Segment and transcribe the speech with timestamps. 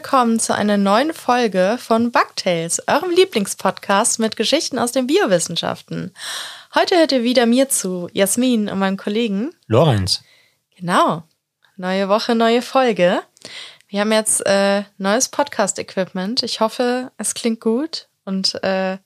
[0.00, 6.14] Willkommen zu einer neuen Folge von Bugtails, eurem Lieblingspodcast mit Geschichten aus den Biowissenschaften.
[6.72, 10.22] Heute hört ihr wieder mir zu, Jasmin und meinem Kollegen Lorenz.
[10.76, 11.24] Genau.
[11.76, 13.22] Neue Woche, neue Folge.
[13.88, 16.44] Wir haben jetzt äh, neues Podcast-Equipment.
[16.44, 18.98] Ich hoffe, es klingt gut und äh,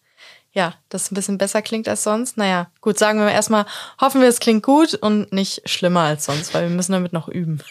[0.52, 2.36] ja, das ein bisschen besser klingt als sonst.
[2.36, 3.64] Naja, gut, sagen wir erstmal,
[3.98, 7.28] hoffen wir, es klingt gut und nicht schlimmer als sonst, weil wir müssen damit noch
[7.28, 7.62] üben.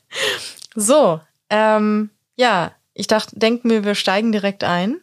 [0.74, 5.00] so, ähm, ja, ich dachte, denken wir, wir steigen direkt ein.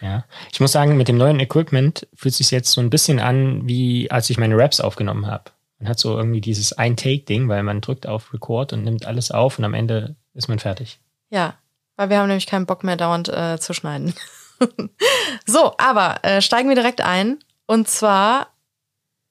[0.00, 3.68] Ja, ich muss sagen, mit dem neuen Equipment fühlt sich jetzt so ein bisschen an,
[3.68, 5.52] wie als ich meine Raps aufgenommen habe.
[5.78, 9.58] Man hat so irgendwie dieses Ein-Take-Ding, weil man drückt auf Record und nimmt alles auf
[9.58, 10.98] und am Ende ist man fertig.
[11.30, 11.54] Ja,
[11.96, 14.12] weil wir haben nämlich keinen Bock mehr dauernd äh, zu schneiden.
[15.46, 17.38] so, aber äh, steigen wir direkt ein.
[17.66, 18.48] Und zwar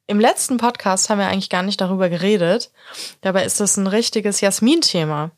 [0.08, 2.72] im letzten Podcast haben wir eigentlich gar nicht darüber geredet.
[3.22, 5.32] Dabei ist das ein richtiges Jasmin-Thema.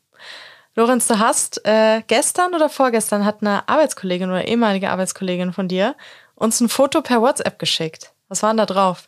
[0.76, 5.94] Lorenz, du hast äh, gestern oder vorgestern hat eine Arbeitskollegin oder ehemalige Arbeitskollegin von dir
[6.34, 8.12] uns ein Foto per WhatsApp geschickt.
[8.28, 9.06] Was war denn da drauf?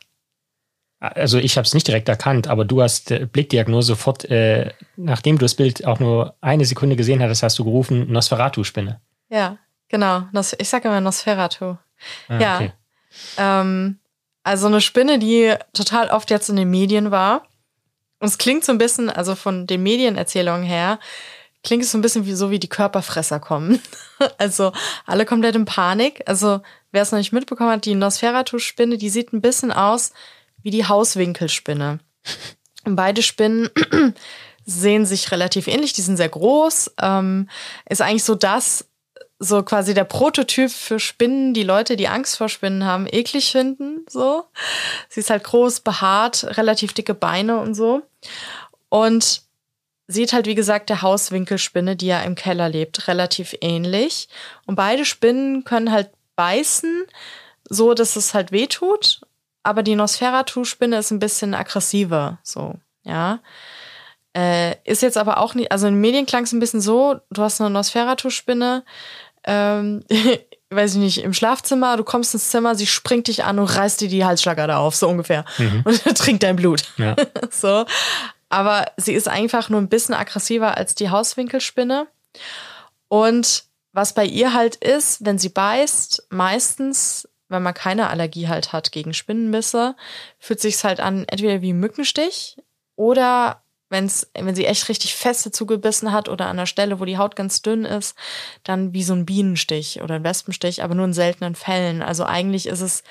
[1.00, 5.38] Also ich habe es nicht direkt erkannt, aber du hast äh, Blickdiagnose sofort, äh, nachdem
[5.38, 9.00] du das Bild auch nur eine Sekunde gesehen hattest, hast du gerufen Nosferatu-Spinne.
[9.28, 10.22] Ja, genau.
[10.58, 11.76] Ich sage immer Nosferatu.
[12.28, 12.56] Ah, ja.
[12.56, 12.72] Okay.
[13.36, 13.98] Ähm,
[14.42, 17.42] also eine Spinne, die total oft jetzt in den Medien war.
[18.20, 20.98] Und es klingt so ein bisschen, also von den Medienerzählungen her,
[21.66, 23.82] klingt es so ein bisschen wie so wie die Körperfresser kommen.
[24.38, 24.72] also
[25.04, 26.22] alle komplett in Panik.
[26.26, 26.60] Also
[26.92, 30.12] wer es noch nicht mitbekommen hat, die Nosferatu-Spinne, die sieht ein bisschen aus
[30.62, 31.98] wie die Hauswinkelspinne.
[32.84, 33.68] Beide Spinnen
[34.64, 36.94] sehen sich relativ ähnlich, die sind sehr groß.
[37.02, 37.48] Ähm,
[37.90, 38.86] ist eigentlich so das,
[39.40, 44.06] so quasi der Prototyp für Spinnen, die Leute, die Angst vor Spinnen haben, eklig finden.
[44.08, 44.44] So.
[45.08, 48.02] Sie ist halt groß, behaart, relativ dicke Beine und so.
[48.88, 49.45] Und
[50.08, 54.28] sieht halt, wie gesagt, der Hauswinkelspinne, die ja im Keller lebt, relativ ähnlich.
[54.66, 57.04] Und beide Spinnen können halt beißen,
[57.68, 59.20] so dass es halt weh tut.
[59.62, 63.40] Aber die Nosferatu-Spinne ist ein bisschen aggressiver, so, ja.
[64.36, 67.20] Äh, ist jetzt aber auch nicht, also in den Medien klang es ein bisschen so,
[67.30, 68.84] du hast eine Nosferatu-Spinne,
[69.44, 70.04] ähm,
[70.70, 74.00] weiß ich nicht, im Schlafzimmer, du kommst ins Zimmer, sie springt dich an und reißt
[74.00, 75.44] dir die Halsschlagader auf, so ungefähr.
[75.58, 75.82] Mhm.
[75.84, 76.82] Und trinkt dein Blut.
[76.96, 77.16] Ja.
[77.50, 77.86] so.
[78.48, 82.06] Aber sie ist einfach nur ein bisschen aggressiver als die Hauswinkelspinne.
[83.08, 88.72] Und was bei ihr halt ist, wenn sie beißt, meistens, wenn man keine Allergie halt
[88.72, 89.96] hat gegen Spinnenbisse,
[90.38, 92.58] fühlt sich's halt an entweder wie Mückenstich
[92.94, 97.18] oder wenn's, wenn sie echt richtig feste zugebissen hat oder an der Stelle, wo die
[97.18, 98.16] Haut ganz dünn ist,
[98.64, 102.02] dann wie so ein Bienenstich oder ein Wespenstich, aber nur in seltenen Fällen.
[102.02, 103.02] Also eigentlich ist es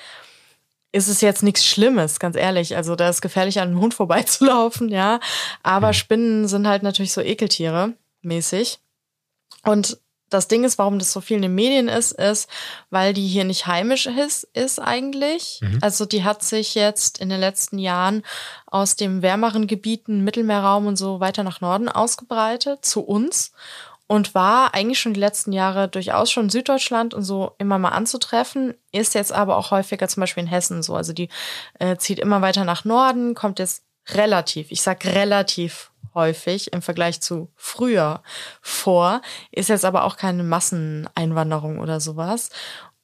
[0.92, 2.76] ist es jetzt nichts Schlimmes, ganz ehrlich.
[2.76, 5.20] Also da ist gefährlich, an einem Hund vorbeizulaufen, ja.
[5.62, 5.94] Aber mhm.
[5.94, 8.78] Spinnen sind halt natürlich so Ekeltiere mäßig.
[9.64, 9.98] Und
[10.28, 12.48] das Ding ist, warum das so viel in den Medien ist, ist,
[12.90, 15.60] weil die hier nicht heimisch ist, ist eigentlich.
[15.62, 15.78] Mhm.
[15.82, 18.22] Also die hat sich jetzt in den letzten Jahren
[18.66, 23.52] aus dem wärmeren Gebieten, Mittelmeerraum und so weiter nach Norden ausgebreitet, zu uns
[24.08, 27.90] und war eigentlich schon die letzten Jahre durchaus schon in Süddeutschland und so immer mal
[27.90, 30.94] anzutreffen, ist jetzt aber auch häufiger zum Beispiel in Hessen so.
[30.94, 31.28] Also die
[31.78, 37.20] äh, zieht immer weiter nach Norden, kommt jetzt relativ, ich sag relativ häufig im Vergleich
[37.20, 38.22] zu früher
[38.62, 42.50] vor, ist jetzt aber auch keine Masseneinwanderung oder sowas.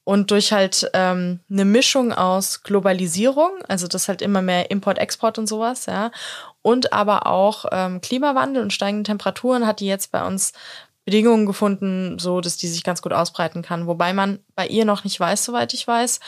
[0.05, 5.39] Und durch halt ähm, eine Mischung aus Globalisierung, also das halt immer mehr Import, Export
[5.39, 6.11] und sowas, ja,
[6.61, 10.55] und aber auch ähm, Klimawandel und steigende Temperaturen hat die jetzt bei uns
[11.05, 13.87] Bedingungen gefunden, so dass die sich ganz gut ausbreiten kann.
[13.87, 16.21] Wobei man bei ihr noch nicht weiß, soweit ich weiß,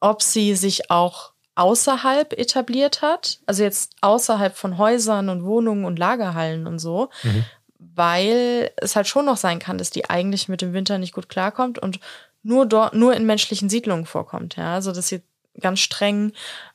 [0.00, 5.98] ob sie sich auch außerhalb etabliert hat, also jetzt außerhalb von Häusern und Wohnungen und
[5.98, 7.44] Lagerhallen und so, mhm.
[7.78, 11.28] weil es halt schon noch sein kann, dass die eigentlich mit dem Winter nicht gut
[11.28, 11.98] klarkommt und
[12.44, 15.20] nur dort, nur in menschlichen Siedlungen vorkommt, ja, also dass sie
[15.60, 16.32] ganz streng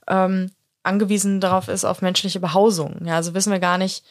[0.07, 0.51] ähm,
[0.83, 3.05] angewiesen darauf ist auf menschliche Behausung.
[3.05, 4.03] Ja, also wissen wir gar nicht,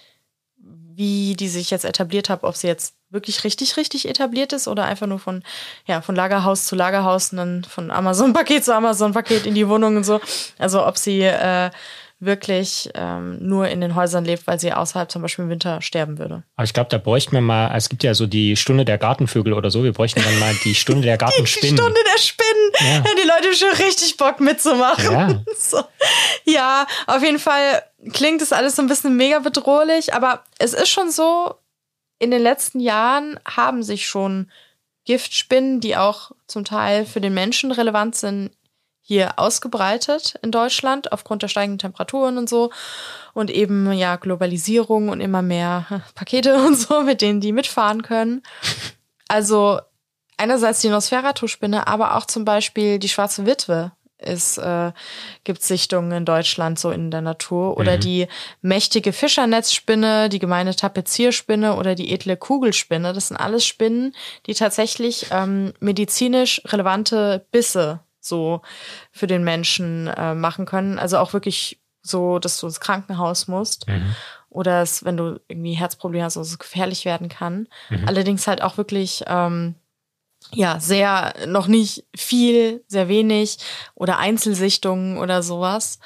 [0.57, 4.85] wie die sich jetzt etabliert hat, ob sie jetzt wirklich richtig, richtig etabliert ist oder
[4.85, 5.43] einfach nur von,
[5.87, 10.05] ja, von Lagerhaus zu Lagerhaus und dann von Amazon-Paket zu Amazon-Paket in die Wohnung und
[10.05, 10.21] so.
[10.59, 11.71] Also ob sie äh,
[12.23, 16.19] wirklich ähm, nur in den Häusern lebt, weil sie außerhalb zum Beispiel im Winter sterben
[16.19, 16.45] würde.
[16.55, 19.53] Aber ich glaube, da bräuchten wir mal, es gibt ja so die Stunde der Gartenvögel
[19.53, 21.77] oder so, wir bräuchten dann mal die Stunde der Gartenspinnen.
[21.77, 22.71] Die, Stunde der Spinnen!
[22.79, 22.87] Ja.
[22.87, 23.05] ja.
[23.21, 25.13] die Leute schon richtig Bock mitzumachen.
[25.13, 25.43] Ja.
[25.63, 25.83] So.
[26.45, 27.83] ja, auf jeden Fall
[28.13, 31.55] klingt das alles so ein bisschen mega bedrohlich, aber es ist schon so,
[32.23, 34.49] in den letzten Jahren haben sich schon
[35.05, 38.53] Giftspinnen, die auch zum Teil für den Menschen relevant sind,
[39.01, 42.71] hier ausgebreitet in Deutschland aufgrund der steigenden Temperaturen und so.
[43.35, 48.45] Und eben ja Globalisierung und immer mehr Pakete und so, mit denen die mitfahren können.
[49.27, 49.81] Also
[50.37, 53.91] einerseits die Nosferatu-Spinne, aber auch zum Beispiel die schwarze Witwe
[54.23, 54.93] ist, äh,
[55.45, 57.77] gibt Sichtungen in Deutschland so in der Natur.
[57.77, 58.01] Oder mhm.
[58.01, 58.29] die
[58.61, 63.13] mächtige Fischernetzspinne, die gemeine Tapezierspinne oder die edle Kugelspinne.
[63.13, 64.15] Das sind alles Spinnen,
[64.47, 68.63] die tatsächlich ähm, medizinisch relevante Bisse so
[69.11, 70.99] für den Menschen äh, machen können.
[70.99, 73.89] Also auch wirklich so, dass du ins Krankenhaus musst.
[73.89, 74.15] Mhm.
[74.49, 77.69] Oder es, wenn du irgendwie Herzprobleme hast, dass es gefährlich werden kann.
[77.89, 78.07] Mhm.
[78.07, 79.77] Allerdings halt auch wirklich ähm,
[80.55, 83.59] ja, sehr, noch nicht viel, sehr wenig
[83.95, 85.99] oder Einzelsichtungen oder sowas.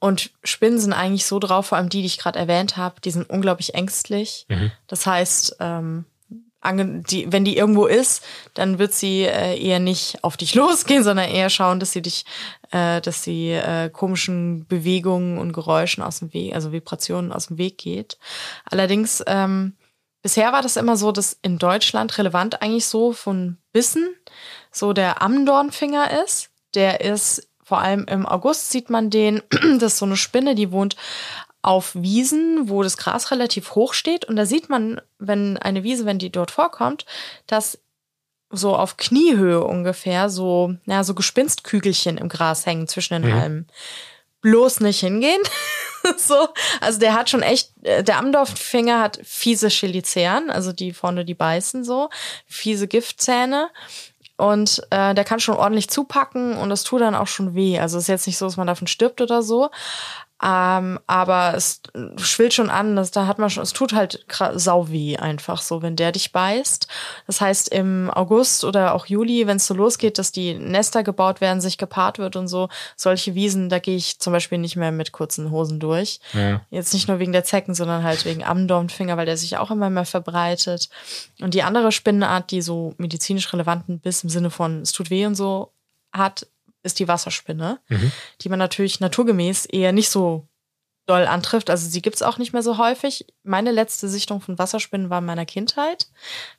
[0.00, 3.10] Und Spinnen sind eigentlich so drauf, vor allem die, die ich gerade erwähnt habe, die
[3.10, 4.46] sind unglaublich ängstlich.
[4.48, 4.70] Mhm.
[4.86, 6.04] Das heißt, ähm,
[6.64, 8.22] die, wenn die irgendwo ist,
[8.54, 12.24] dann wird sie äh, eher nicht auf dich losgehen, sondern eher schauen, dass sie dich,
[12.70, 17.58] äh, dass sie äh, komischen Bewegungen und Geräuschen aus dem Weg, also Vibrationen aus dem
[17.58, 18.18] Weg geht.
[18.64, 19.74] Allerdings ähm,
[20.22, 24.08] Bisher war das immer so, dass in Deutschland relevant eigentlich so von Bissen
[24.70, 26.50] so der Amdornfinger ist.
[26.74, 29.42] Der ist vor allem im August sieht man den.
[29.78, 30.96] Das ist so eine Spinne, die wohnt
[31.60, 34.24] auf Wiesen, wo das Gras relativ hoch steht.
[34.24, 37.04] Und da sieht man, wenn eine Wiese, wenn die dort vorkommt,
[37.46, 37.78] dass
[38.50, 43.38] so auf Kniehöhe ungefähr so, ja, so Gespinstkügelchen im Gras hängen zwischen den mhm.
[43.38, 43.66] Halmen.
[44.40, 45.40] Bloß nicht hingehen.
[46.16, 46.48] so,
[46.80, 51.34] also der hat schon echt, äh, der Amdorffinger hat fiese Cheliceren, also die vorne, die
[51.34, 52.08] beißen so,
[52.46, 53.70] fiese Giftzähne.
[54.36, 57.80] Und äh, der kann schon ordentlich zupacken und das tut dann auch schon weh.
[57.80, 59.68] Also ist jetzt nicht so, dass man davon stirbt oder so.
[60.40, 61.82] Ähm, aber es
[62.18, 64.24] schwillt schon an, dass, da hat man schon, es tut halt
[64.54, 66.86] sau weh einfach so, wenn der dich beißt.
[67.26, 71.40] Das heißt, im August oder auch Juli, wenn es so losgeht, dass die Nester gebaut
[71.40, 74.92] werden, sich gepaart wird und so, solche Wiesen, da gehe ich zum Beispiel nicht mehr
[74.92, 76.20] mit kurzen Hosen durch.
[76.32, 76.60] Ja.
[76.70, 79.90] Jetzt nicht nur wegen der Zecken, sondern halt wegen Amdornfinger, weil der sich auch immer
[79.90, 80.88] mehr verbreitet.
[81.40, 85.26] Und die andere Spinnenart, die so medizinisch relevanten Biss im Sinne von es tut weh
[85.26, 85.72] und so
[86.12, 86.46] hat,
[86.88, 88.12] ist die Wasserspinne, mhm.
[88.40, 90.48] die man natürlich naturgemäß eher nicht so
[91.08, 91.70] doll antrifft.
[91.70, 93.26] Also sie gibt es auch nicht mehr so häufig.
[93.42, 96.08] Meine letzte Sichtung von Wasserspinnen war in meiner Kindheit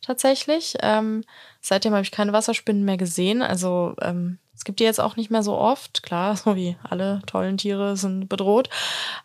[0.01, 0.75] tatsächlich.
[0.81, 1.23] Ähm,
[1.61, 3.41] seitdem habe ich keine Wasserspinnen mehr gesehen.
[3.41, 6.03] Also ähm, es gibt die jetzt auch nicht mehr so oft.
[6.03, 8.69] Klar, so wie alle tollen Tiere sind bedroht.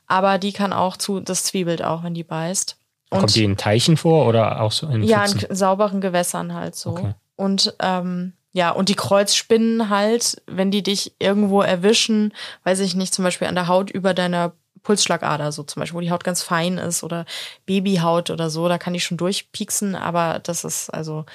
[0.06, 2.76] Aber die kann auch zu, das zwiebelt auch, wenn die beißt.
[3.10, 6.74] Und, Kommt die in Teichen vor oder auch so in Ja, in sauberen Gewässern halt
[6.74, 6.90] so.
[6.90, 7.14] Okay.
[7.36, 13.12] Und ähm, ja, und die Kreuzspinnen halt, wenn die dich irgendwo erwischen, weiß ich nicht,
[13.12, 14.52] zum Beispiel an der Haut über deiner
[14.84, 17.24] Pulsschlagader, so zum Beispiel, wo die Haut ganz fein ist oder
[17.66, 21.26] Babyhaut oder so, da kann ich schon durchpieksen, aber das ist also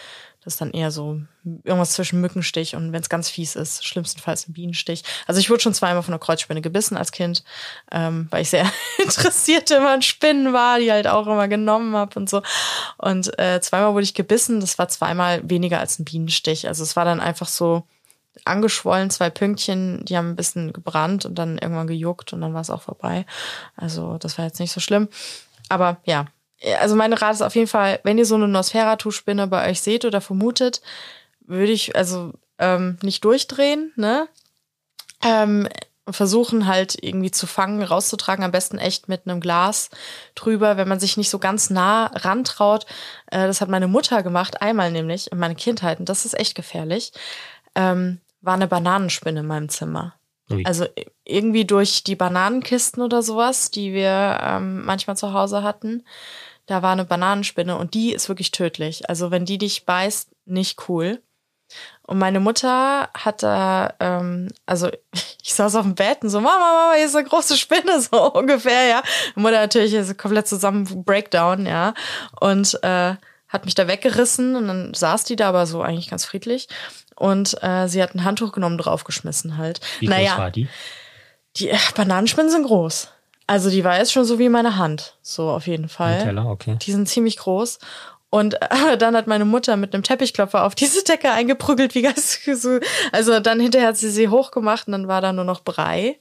[0.50, 1.22] ist dann eher so
[1.64, 5.04] irgendwas zwischen Mückenstich und wenn es ganz fies ist, schlimmstenfalls ein Bienenstich.
[5.28, 7.44] Also ich wurde schon zweimal von einer Kreuzspinne gebissen als Kind,
[7.92, 12.20] ähm, weil ich sehr interessiert immer an Spinnen war, die halt auch immer genommen habe
[12.20, 12.42] und so.
[12.98, 16.68] Und äh, zweimal wurde ich gebissen, das war zweimal weniger als ein Bienenstich.
[16.68, 17.84] Also es war dann einfach so
[18.46, 22.62] angeschwollen, zwei Pünktchen, die haben ein bisschen gebrannt und dann irgendwann gejuckt und dann war
[22.62, 23.26] es auch vorbei.
[23.76, 25.08] Also das war jetzt nicht so schlimm.
[25.70, 26.26] Aber ja,
[26.80, 30.06] also meine Rat ist auf jeden Fall, wenn ihr so eine Nosferatu-Spinne bei euch seht
[30.06, 30.82] oder vermutet,
[31.42, 34.28] würde ich also ähm, nicht durchdrehen, ne?
[35.24, 35.68] Ähm,
[36.10, 39.90] versuchen halt irgendwie zu fangen, rauszutragen, am besten echt mit einem Glas
[40.36, 42.86] drüber, wenn man sich nicht so ganz nah rantraut.
[43.28, 46.56] Äh, das hat meine Mutter gemacht, einmal nämlich in meiner Kindheit, und das ist echt
[46.56, 47.12] gefährlich.
[47.76, 50.16] Ähm, war eine Bananenspinne in meinem Zimmer.
[50.66, 50.88] Also
[51.26, 56.04] irgendwie durch die Bananenkisten oder sowas, die wir ähm, manchmal zu Hause hatten,
[56.70, 59.10] da war eine Bananenspinne und die ist wirklich tödlich.
[59.10, 61.20] Also wenn die dich beißt, nicht cool.
[62.04, 64.90] Und meine Mutter hat da, ähm, also
[65.44, 68.32] ich saß auf dem Bett und so, Mama, Mama, hier ist eine große Spinne, so
[68.34, 69.04] ungefähr, ja.
[69.36, 71.96] Die Mutter natürlich ist komplett zusammen Breakdown, ja.
[72.40, 73.16] Und äh,
[73.48, 76.68] hat mich da weggerissen und dann saß die da aber so eigentlich ganz friedlich.
[77.16, 79.82] Und äh, sie hat ein Handtuch genommen, draufgeschmissen halt.
[80.00, 80.68] Wie naja, groß war die?
[81.56, 83.10] Die äh, Bananenspinnen sind groß.
[83.50, 86.22] Also die war jetzt schon so wie meine Hand, so auf jeden Fall.
[86.22, 86.78] Teller, okay.
[86.80, 87.80] Die sind ziemlich groß.
[88.30, 92.44] Und äh, dann hat meine Mutter mit einem Teppichklopfer auf diese Decke eingeprügelt, wie ganz
[92.62, 92.80] so.
[93.12, 96.20] Also dann hinterher hat sie sie hochgemacht und dann war da nur noch Brei.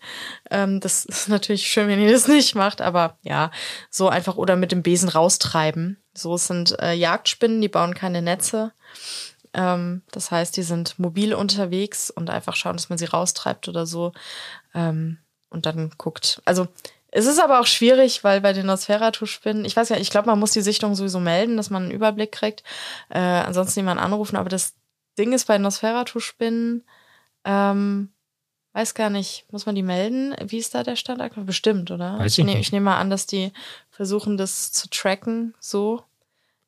[0.50, 3.50] Ähm, das ist natürlich schön, wenn ihr das nicht macht, aber ja,
[3.90, 5.98] so einfach oder mit dem Besen raustreiben.
[6.14, 8.72] So sind äh, Jagdspinnen, die bauen keine Netze.
[9.52, 13.84] Ähm, das heißt, die sind mobil unterwegs und einfach schauen, dass man sie raustreibt oder
[13.84, 14.12] so.
[14.72, 15.18] Ähm,
[15.50, 16.40] und dann guckt.
[16.44, 16.68] Also
[17.10, 20.38] es ist aber auch schwierig, weil bei den Nosferatu-Spinnen, ich weiß ja, ich glaube, man
[20.38, 22.62] muss die Sichtung sowieso melden, dass man einen Überblick kriegt.
[23.08, 24.36] Äh, ansonsten jemanden anrufen.
[24.36, 24.74] Aber das
[25.18, 26.84] Ding ist bei Nosferatu-Spinnen,
[27.44, 28.12] ähm,
[28.74, 30.34] weiß gar nicht, muss man die melden?
[30.44, 31.22] Wie ist da der Stand?
[31.46, 32.18] Bestimmt, oder?
[32.18, 32.58] Weiß ich nicht.
[32.58, 33.52] Ich nehme mal an, dass die
[33.90, 36.02] versuchen, das zu tracken, so.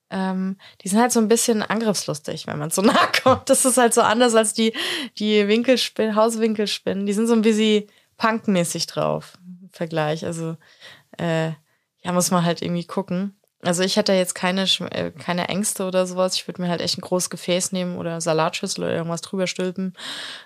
[0.09, 3.51] Ähm, die sind halt so ein bisschen angriffslustig, wenn man so nah kommt.
[3.51, 4.73] Das ist halt so anders als die,
[5.19, 7.05] die Winkelspinnen, Hauswinkelspinnen.
[7.05, 7.85] Die sind so ein bisschen
[8.17, 9.39] punkmäßig drauf
[9.71, 10.25] Vergleich.
[10.25, 10.57] Also,
[11.19, 11.53] äh,
[12.03, 13.37] ja, muss man halt irgendwie gucken.
[13.63, 16.35] Also ich hätte jetzt keine, äh, keine Ängste oder sowas.
[16.35, 19.93] Ich würde mir halt echt ein großes Gefäß nehmen oder Salatschüssel oder irgendwas drüber stülpen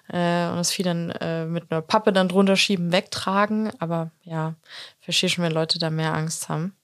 [0.09, 3.71] äh, und das Vieh dann äh, mit einer Pappe dann drunter schieben, wegtragen.
[3.79, 4.55] Aber ja,
[5.01, 6.75] verstehe schon, wenn Leute da mehr Angst haben.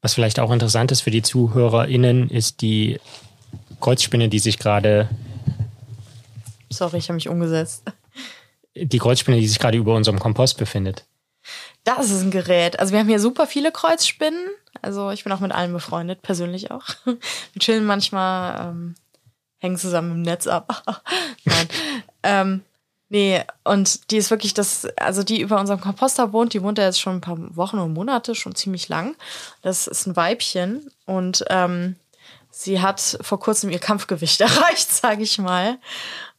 [0.00, 2.98] Was vielleicht auch interessant ist für die ZuhörerInnen, ist die
[3.80, 5.10] Kreuzspinne, die sich gerade.
[6.70, 7.84] Sorry, ich habe mich umgesetzt.
[8.74, 11.04] Die Kreuzspinne, die sich gerade über unserem Kompost befindet.
[11.84, 12.78] Das ist ein Gerät.
[12.80, 14.48] Also wir haben hier super viele Kreuzspinnen.
[14.80, 16.86] Also ich bin auch mit allen befreundet, persönlich auch.
[17.04, 18.94] Wir chillen manchmal, ähm,
[19.58, 20.82] hängen zusammen im Netz ab.
[21.44, 21.68] Nein.
[22.22, 22.62] ähm,
[23.08, 26.84] nee, und die ist wirklich das, also die über unserem Komposter wohnt, die wohnt ja
[26.84, 29.14] jetzt schon ein paar Wochen und Monate, schon ziemlich lang.
[29.62, 31.96] Das ist ein Weibchen und ähm,
[32.50, 35.78] sie hat vor kurzem ihr Kampfgewicht erreicht, sage ich mal.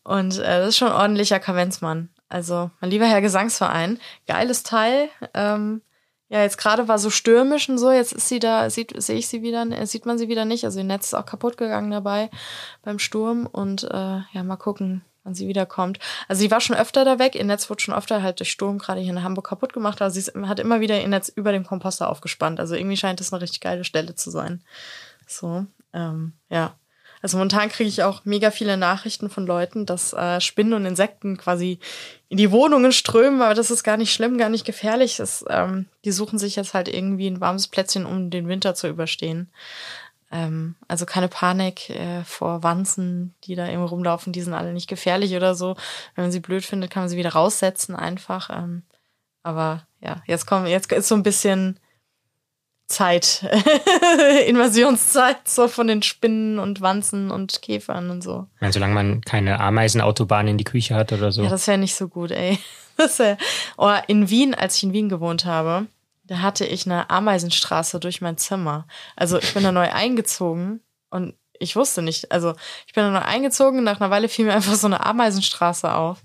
[0.03, 2.09] Und äh, das ist schon ein ordentlicher Kavenzmann.
[2.35, 5.07] Also, mein lieber Herr Gesangsverein, geiles Teil.
[5.33, 5.81] Ähm,
[6.27, 9.29] ja, jetzt gerade war so stürmisch und so, jetzt ist sie da, sieht, sehe ich
[9.29, 10.65] sie wieder, äh, sieht man sie wieder nicht.
[10.65, 12.29] Also ihr Netz ist auch kaputt gegangen dabei
[12.81, 15.99] beim Sturm und äh, ja, mal gucken, wann sie wiederkommt.
[16.27, 18.79] Also sie war schon öfter da weg, ihr Netz wurde schon öfter halt durch Sturm
[18.79, 21.53] gerade hier in Hamburg kaputt gemacht, aber sie ist, hat immer wieder ihr Netz über
[21.53, 22.59] dem Komposter aufgespannt.
[22.59, 24.61] Also irgendwie scheint das eine richtig geile Stelle zu sein.
[25.25, 26.75] So, ähm, ja.
[27.25, 31.37] Also momentan kriege ich auch mega viele Nachrichten von Leuten, dass äh, Spinnen und Insekten
[31.37, 31.79] quasi
[32.29, 35.17] in die Wohnungen strömen, aber das ist gar nicht schlimm, gar nicht gefährlich.
[35.17, 38.87] Das, ähm, die suchen sich jetzt halt irgendwie ein warmes Plätzchen, um den Winter zu
[38.87, 39.49] überstehen.
[40.31, 44.87] Ähm, also keine Panik äh, vor Wanzen, die da irgendwo rumlaufen, die sind alle nicht
[44.87, 45.75] gefährlich oder so.
[46.13, 48.51] Wenn man sie blöd findet, kann man sie wieder raussetzen einfach.
[48.51, 48.83] Ähm,
[49.41, 51.79] aber ja, jetzt kommen, jetzt ist so ein bisschen
[52.87, 53.43] Zeit,
[54.47, 58.47] Invasionszeit, so von den Spinnen und Wanzen und Käfern und so.
[58.55, 61.43] Ich meine, solange man keine Ameisenautobahn in die Küche hat oder so.
[61.43, 62.59] Ja, das wäre nicht so gut, ey.
[62.97, 63.37] Das wär,
[63.75, 65.87] oh, in Wien, als ich in Wien gewohnt habe,
[66.23, 68.87] da hatte ich eine Ameisenstraße durch mein Zimmer.
[69.17, 72.53] Also ich bin da neu eingezogen und ich wusste nicht, also
[72.87, 76.19] ich bin da neu eingezogen, nach einer Weile fiel mir einfach so eine Ameisenstraße auf,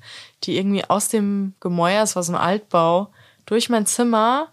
[0.44, 3.10] die irgendwie aus dem Gemäuer, es war so ein Altbau,
[3.46, 4.52] durch mein Zimmer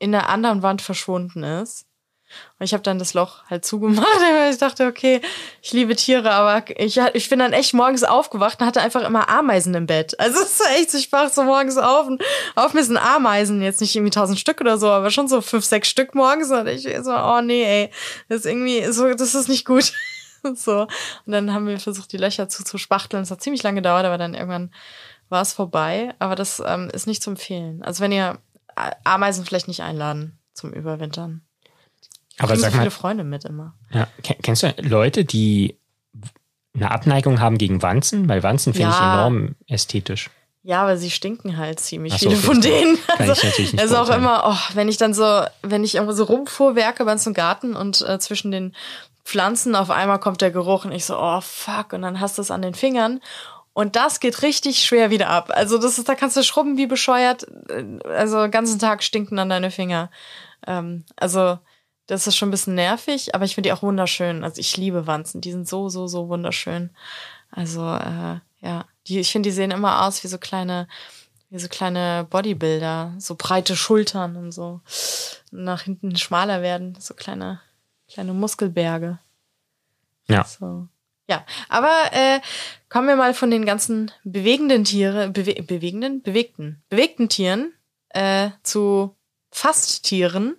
[0.00, 1.86] in der anderen Wand verschwunden ist.
[2.58, 5.20] Und ich habe dann das Loch halt zugemacht, weil ich dachte, okay,
[5.62, 9.28] ich liebe Tiere, aber ich, ich bin dann echt morgens aufgewacht und hatte einfach immer
[9.28, 10.18] Ameisen im Bett.
[10.20, 12.22] Also es ist echt, ich wach so morgens auf und
[12.54, 15.64] auf mir sind Ameisen, jetzt nicht irgendwie tausend Stück oder so, aber schon so fünf,
[15.64, 17.90] sechs Stück morgens und ich so, oh nee, ey,
[18.28, 19.92] das ist irgendwie so, das ist nicht gut.
[20.54, 20.86] so.
[21.26, 23.22] Und dann haben wir versucht, die Löcher zuzuspachteln.
[23.22, 24.72] Es hat ziemlich lange gedauert, aber dann irgendwann
[25.28, 26.14] war es vorbei.
[26.18, 27.82] Aber das ähm, ist nicht zu empfehlen.
[27.82, 28.38] Also wenn ihr
[29.04, 31.42] Ameisen vielleicht nicht einladen zum Überwintern.
[32.38, 33.74] Aber sag so viele mal, Freunde mit immer.
[33.92, 35.78] Ja, kennst du Leute, die
[36.74, 38.28] eine Abneigung haben gegen Wanzen?
[38.28, 38.96] Weil Wanzen finde Ja.
[38.96, 40.30] ich enorm ästhetisch.
[40.62, 42.98] Ja, aber sie stinken halt ziemlich so, viele von denen.
[43.06, 45.94] kann Also, ich natürlich nicht also auch immer, oh, wenn ich dann so, wenn ich
[45.94, 48.74] irgendwo so rumfuhrwerke bei uns im Garten und äh, zwischen den
[49.24, 52.42] Pflanzen auf einmal kommt der Geruch und ich so, oh fuck, und dann hast du
[52.42, 53.20] es an den Fingern.
[53.72, 55.50] Und das geht richtig schwer wieder ab.
[55.54, 57.46] Also das ist, da kannst du schrubben wie bescheuert.
[58.04, 60.10] Also den ganzen Tag stinken dann deine Finger.
[60.66, 61.58] Ähm, also
[62.06, 64.42] das ist schon ein bisschen nervig, aber ich finde die auch wunderschön.
[64.42, 65.40] Also ich liebe Wanzen.
[65.40, 66.90] Die sind so, so, so wunderschön.
[67.52, 70.88] Also äh, ja, die, ich finde, die sehen immer aus wie so kleine,
[71.48, 74.80] wie so kleine Bodybuilder, so breite Schultern und so
[75.52, 77.60] nach hinten schmaler werden, so kleine,
[78.08, 79.18] kleine Muskelberge.
[80.28, 80.44] Ja.
[80.44, 80.88] So.
[81.30, 82.40] Ja, aber äh,
[82.88, 87.72] kommen wir mal von den ganzen bewegenden Tiere, bewe bewegenden, bewegten, bewegten Tieren
[88.08, 89.14] äh, zu
[89.52, 90.56] Fasttieren.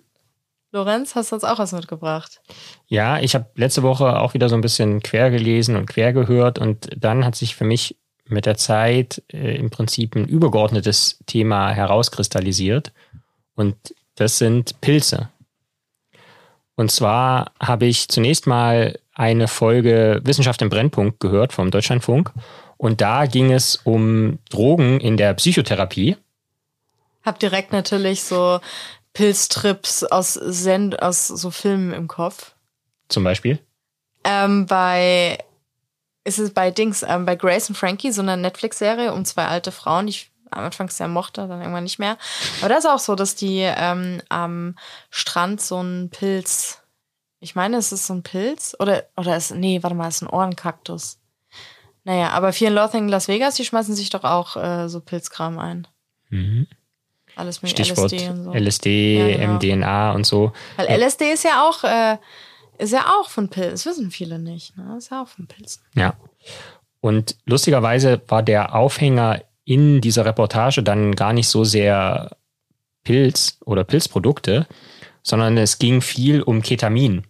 [0.70, 2.40] Lorenz, hast du uns auch was mitgebracht?
[2.86, 6.58] Ja, ich habe letzte Woche auch wieder so ein bisschen quer gelesen und quer gehört
[6.58, 11.68] und dann hat sich für mich mit der Zeit äh, im Prinzip ein übergeordnetes Thema
[11.68, 12.94] herauskristallisiert
[13.56, 13.76] und
[14.14, 15.28] das sind Pilze.
[16.82, 22.32] Und zwar habe ich zunächst mal eine Folge Wissenschaft im Brennpunkt gehört vom Deutschlandfunk
[22.76, 26.16] und da ging es um Drogen in der Psychotherapie.
[27.24, 28.58] Hab direkt natürlich so
[29.12, 32.56] Pilztrips aus Send aus so Filmen im Kopf.
[33.08, 33.60] Zum Beispiel.
[34.24, 35.38] Ähm, bei
[36.24, 39.70] ist es bei Dings, ähm, bei Grace und Frankie, so eine Netflix-Serie um zwei alte
[39.70, 42.18] Frauen, ich am Anfang sehr mochte, dann irgendwann nicht mehr.
[42.60, 44.76] Aber da ist auch so, dass die ähm, am
[45.10, 46.82] Strand so einen Pilz,
[47.40, 50.22] ich meine, es ist so ein Pilz oder oder ist nee, warte mal, es ist
[50.22, 51.18] ein Ohrenkaktus.
[52.04, 55.86] Naja, aber Loathing in Las Vegas, die schmeißen sich doch auch äh, so Pilzkram ein.
[56.30, 56.66] Mhm.
[57.36, 58.52] Alles mit Stichwort LSD und so.
[58.52, 59.54] LSD, Ja, genau.
[59.54, 60.52] MDNA und so.
[60.76, 62.18] Weil LSD ist ja auch, äh,
[62.78, 63.72] ist ja auch von Pilzen.
[63.72, 64.76] Das wissen viele nicht.
[64.76, 64.96] Ne?
[64.98, 65.82] Ist ja auch von Pilzen.
[65.94, 66.14] Ja.
[67.00, 72.36] Und lustigerweise war der Aufhänger in dieser Reportage dann gar nicht so sehr
[73.04, 74.66] Pilz oder Pilzprodukte,
[75.22, 77.24] sondern es ging viel um Ketamin.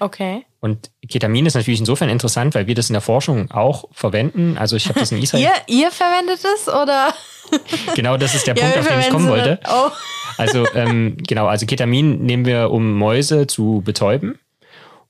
[0.00, 0.44] Okay.
[0.60, 4.58] Und Ketamin ist natürlich insofern interessant, weil wir das in der Forschung auch verwenden.
[4.58, 5.44] Also ich habe das in Israel.
[5.44, 5.52] Ihr,
[5.82, 7.14] ihr verwendet es oder?
[7.94, 9.58] Genau, das ist der Punkt, auf den ich kommen wollte.
[9.66, 9.90] Oh.
[10.36, 14.38] Also ähm, genau, also Ketamin nehmen wir, um Mäuse zu betäuben.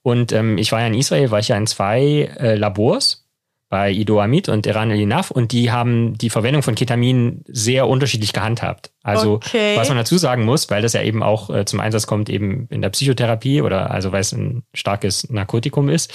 [0.03, 3.28] Und ähm, ich war ja in Israel, war ich ja in zwei äh, Labors
[3.71, 8.33] bei Ido Amit und Eran Elinaf und die haben die Verwendung von Ketamin sehr unterschiedlich
[8.33, 8.91] gehandhabt.
[9.03, 9.77] Also Okay.
[9.77, 12.67] was man dazu sagen muss, weil das ja eben auch äh, zum Einsatz kommt eben
[12.71, 16.13] in der Psychotherapie oder also weil es ein starkes Narkotikum ist,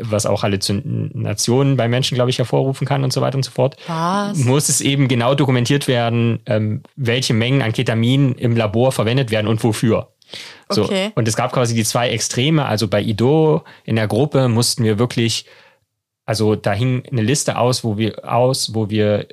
[0.00, 3.76] was auch Halluzinationen bei Menschen, glaube ich, hervorrufen kann und so weiter und so fort
[3.86, 4.36] Was?
[4.38, 9.46] muss es eben genau dokumentiert werden, ähm, welche Mengen an Ketamin im Labor verwendet werden
[9.46, 10.08] und wofür.
[10.68, 10.84] So.
[10.84, 11.12] Okay.
[11.14, 12.64] Und es gab quasi die zwei Extreme.
[12.66, 15.46] Also bei Ido in der Gruppe mussten wir wirklich,
[16.26, 19.28] also da hing eine Liste aus, wo wir aus, wo wir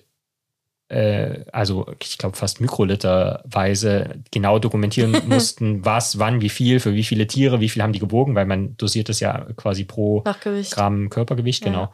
[0.89, 7.03] äh, also ich glaube fast mikroliterweise genau dokumentieren mussten, was, wann, wie viel, für wie
[7.03, 10.21] viele Tiere, wie viel haben die gewogen, weil man dosiert das ja quasi pro.
[10.75, 11.71] Gramm Körpergewicht, Ja.
[11.71, 11.93] genau.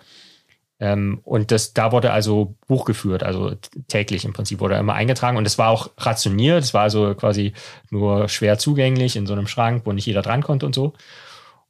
[0.81, 3.53] Ähm, und das, da wurde also Buch geführt, also
[3.89, 7.51] täglich im Prinzip wurde immer eingetragen und es war auch rationiert, es war also quasi
[7.89, 10.93] nur schwer zugänglich in so einem Schrank, wo nicht jeder dran konnte und so.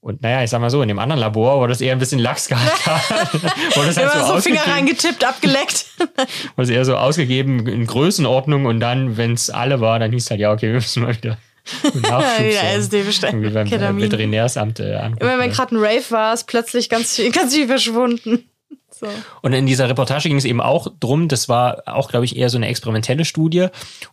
[0.01, 2.19] Und naja, ich sag mal so, in dem anderen Labor wurde das eher ein bisschen
[2.19, 2.71] lax gehalten.
[3.75, 5.87] wurde das halt so, so Finger reingetippt, abgeleckt.
[6.55, 10.23] wurde es eher so ausgegeben in Größenordnung und dann, wenn es alle war, dann hieß
[10.23, 11.37] es halt, ja, okay, wir müssen mal wieder
[11.83, 12.77] Nachschub Wieder.
[12.77, 13.33] LSD bestellen.
[13.35, 14.03] Irgendwie beim äh, Ketamin.
[14.03, 15.05] Veterinärsamt äh.
[15.19, 18.49] Immer wenn gerade ein Rave war, ist plötzlich ganz viel, ganz viel verschwunden.
[18.91, 19.07] So.
[19.41, 22.49] Und in dieser Reportage ging es eben auch drum, das war auch, glaube ich, eher
[22.49, 23.67] so eine experimentelle Studie.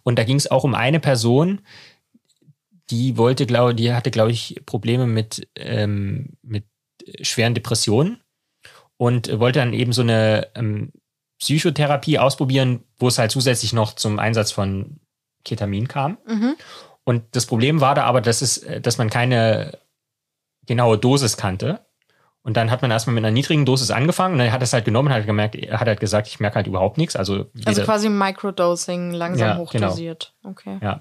[0.05, 1.61] Und da ging es auch um eine Person,
[2.90, 6.64] die wollte, glaube die hatte, glaube ich, Probleme mit, ähm, mit
[7.22, 8.20] schweren Depressionen
[8.96, 10.92] und wollte dann eben so eine ähm,
[11.38, 15.01] Psychotherapie ausprobieren, wo es halt zusätzlich noch zum Einsatz von
[15.44, 16.18] Ketamin kam.
[16.27, 16.57] Mhm.
[17.05, 19.79] Und das Problem war da aber, dass es, äh, dass man keine
[20.66, 21.87] genaue Dosis kannte.
[22.42, 24.72] Und dann hat man erstmal mit einer niedrigen Dosis angefangen und dann hat er es
[24.72, 27.16] halt genommen und hat gemerkt, er hat halt gesagt, ich merke halt überhaupt nichts.
[27.16, 29.64] Also, Also quasi Microdosing, langsam Ja, genau.
[29.64, 30.33] hochdosiert.
[30.44, 30.79] Okay.
[30.81, 31.01] ja.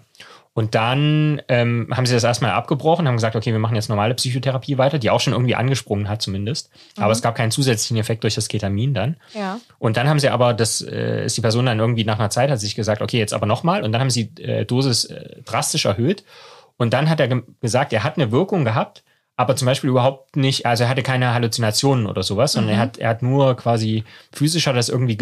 [0.56, 4.14] Und dann ähm, haben sie das erstmal abgebrochen, haben gesagt, okay, wir machen jetzt normale
[4.14, 6.70] Psychotherapie weiter, die auch schon irgendwie angesprungen hat zumindest.
[6.96, 9.18] Aber es gab keinen zusätzlichen Effekt durch das Ketamin dann.
[9.34, 9.60] Ja.
[9.80, 12.50] Und dann haben sie aber, das äh, ist die Person dann irgendwie nach einer Zeit,
[12.50, 13.84] hat sich gesagt, okay, jetzt aber nochmal.
[13.84, 16.24] Und dann haben sie äh, Dosis äh, drastisch erhöht.
[16.78, 19.04] Und dann hat er ge gesagt, er hat eine Wirkung gehabt,
[19.36, 22.98] aber zum Beispiel überhaupt nicht, also er hatte keine Halluzinationen oder sowas, sondern er hat,
[22.98, 25.18] er hat nur quasi physisch hat das irgendwie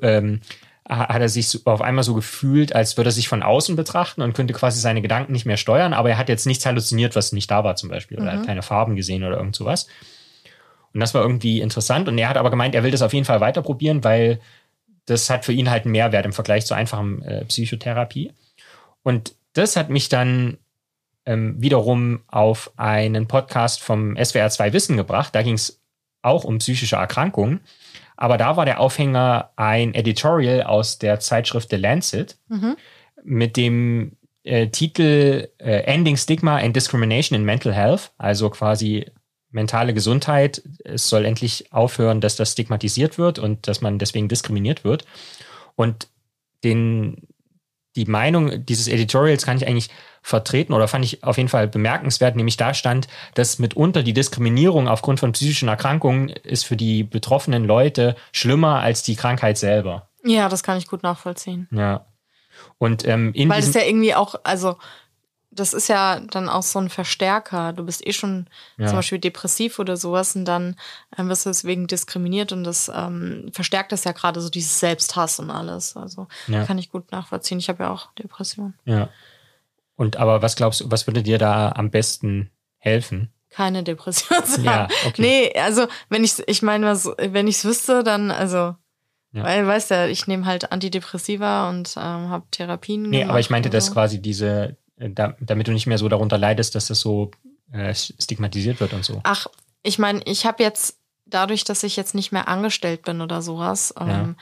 [0.00, 0.40] ähm,
[0.88, 4.32] hat er sich auf einmal so gefühlt, als würde er sich von außen betrachten und
[4.32, 7.50] könnte quasi seine Gedanken nicht mehr steuern, aber er hat jetzt nichts halluziniert, was nicht
[7.50, 9.86] da war zum Beispiel, oder er hat keine Farben gesehen oder irgend sowas.
[10.94, 12.08] Und das war irgendwie interessant.
[12.08, 14.40] Und er hat aber gemeint, er will das auf jeden Fall weiter probieren, weil
[15.04, 18.32] das hat für ihn halt einen Mehrwert im Vergleich zu einfachem äh, Psychotherapie.
[19.02, 20.58] Und das hat mich dann
[21.26, 25.34] ähm, wiederum auf einen Podcast vom SWR 2 Wissen gebracht.
[25.34, 25.80] Da ging es
[26.22, 27.60] auch um psychische Erkrankungen.
[28.20, 32.76] Aber da war der Aufhänger ein Editorial aus der Zeitschrift The Lancet Mhm.
[33.22, 39.06] mit dem äh, Titel äh, Ending Stigma and Discrimination in Mental Health, also quasi
[39.50, 40.62] mentale Gesundheit.
[40.84, 45.04] Es soll endlich aufhören, dass das stigmatisiert wird und dass man deswegen diskriminiert wird.
[45.76, 46.08] Und
[46.64, 47.28] den,
[47.94, 49.90] die Meinung dieses Editorials kann ich eigentlich
[50.28, 54.86] vertreten oder fand ich auf jeden Fall bemerkenswert, nämlich da stand, dass mitunter die Diskriminierung
[54.86, 60.10] aufgrund von psychischen Erkrankungen ist für die betroffenen Leute schlimmer als die Krankheit selber.
[60.24, 61.66] Ja, das kann ich gut nachvollziehen.
[61.70, 62.04] Ja.
[62.76, 64.76] Und ähm, in Weil das ja irgendwie auch, also
[65.50, 67.72] das ist ja dann auch so ein Verstärker.
[67.72, 68.88] Du bist eh schon Ja.
[68.88, 70.76] zum Beispiel depressiv oder sowas und dann
[71.16, 75.38] ähm, wirst du deswegen diskriminiert und das ähm, verstärkt das ja gerade so dieses Selbsthass
[75.38, 75.96] und alles.
[75.96, 76.66] Also Ja.
[76.66, 77.58] kann ich gut nachvollziehen.
[77.60, 78.74] Ich habe ja auch Depressionen.
[78.84, 79.08] Ja.
[79.98, 83.30] Und aber was glaubst du, was würde dir da am besten helfen?
[83.50, 84.92] Keine Depression zu Ja, haben.
[85.06, 85.20] okay.
[85.22, 88.76] Nee, also wenn ich ich meine, was- wenn ich es wüsste, dann, also,
[89.32, 89.42] Ja.
[89.44, 93.02] weil, weißt du, ich nehme halt Antidepressiva und ähm, habe Therapien.
[93.10, 93.92] Nee, aber ich meinte, und dass so.
[93.94, 97.30] quasi diese, äh, da, damit du nicht mehr so darunter leidest, dass das so
[97.72, 99.20] äh, stigmatisiert wird und so.
[99.24, 99.46] Ach,
[99.82, 103.92] ich meine, ich habe jetzt dadurch, dass ich jetzt nicht mehr angestellt bin oder sowas,
[104.00, 104.36] ähm,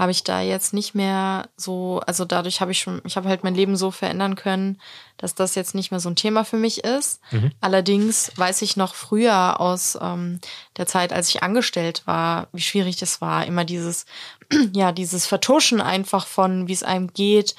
[0.00, 3.44] habe ich da jetzt nicht mehr so, also dadurch habe ich schon, ich habe halt
[3.44, 4.80] mein Leben so verändern können,
[5.18, 7.20] dass das jetzt nicht mehr so ein Thema für mich ist.
[7.32, 7.52] Mhm.
[7.60, 10.40] Allerdings weiß ich noch früher aus ähm,
[10.78, 14.06] der Zeit, als ich angestellt war, wie schwierig das war, immer dieses,
[14.72, 17.54] ja, dieses Vertuschen einfach von, wie es einem geht,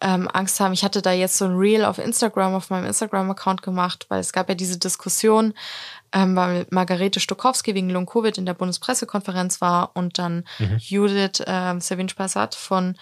[0.00, 0.72] ähm, Angst haben.
[0.72, 4.32] Ich hatte da jetzt so ein Reel auf Instagram, auf meinem Instagram-Account gemacht, weil es
[4.32, 5.52] gab ja diese Diskussion,
[6.12, 10.76] ähm, weil Margarete Stokowski wegen Long-Covid in der Bundespressekonferenz war und dann mhm.
[10.78, 12.96] Judith ähm, Savin-Spassat von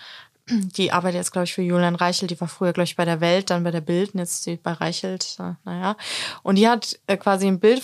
[0.76, 2.30] die arbeitet jetzt, glaube ich, für Julian Reichelt.
[2.30, 4.72] Die war früher, glaube ich, bei der Welt, dann bei der Bild, und jetzt bei
[4.72, 5.36] Reichelt.
[5.64, 5.96] Naja.
[6.42, 7.82] Und die hat äh, quasi ein Bild,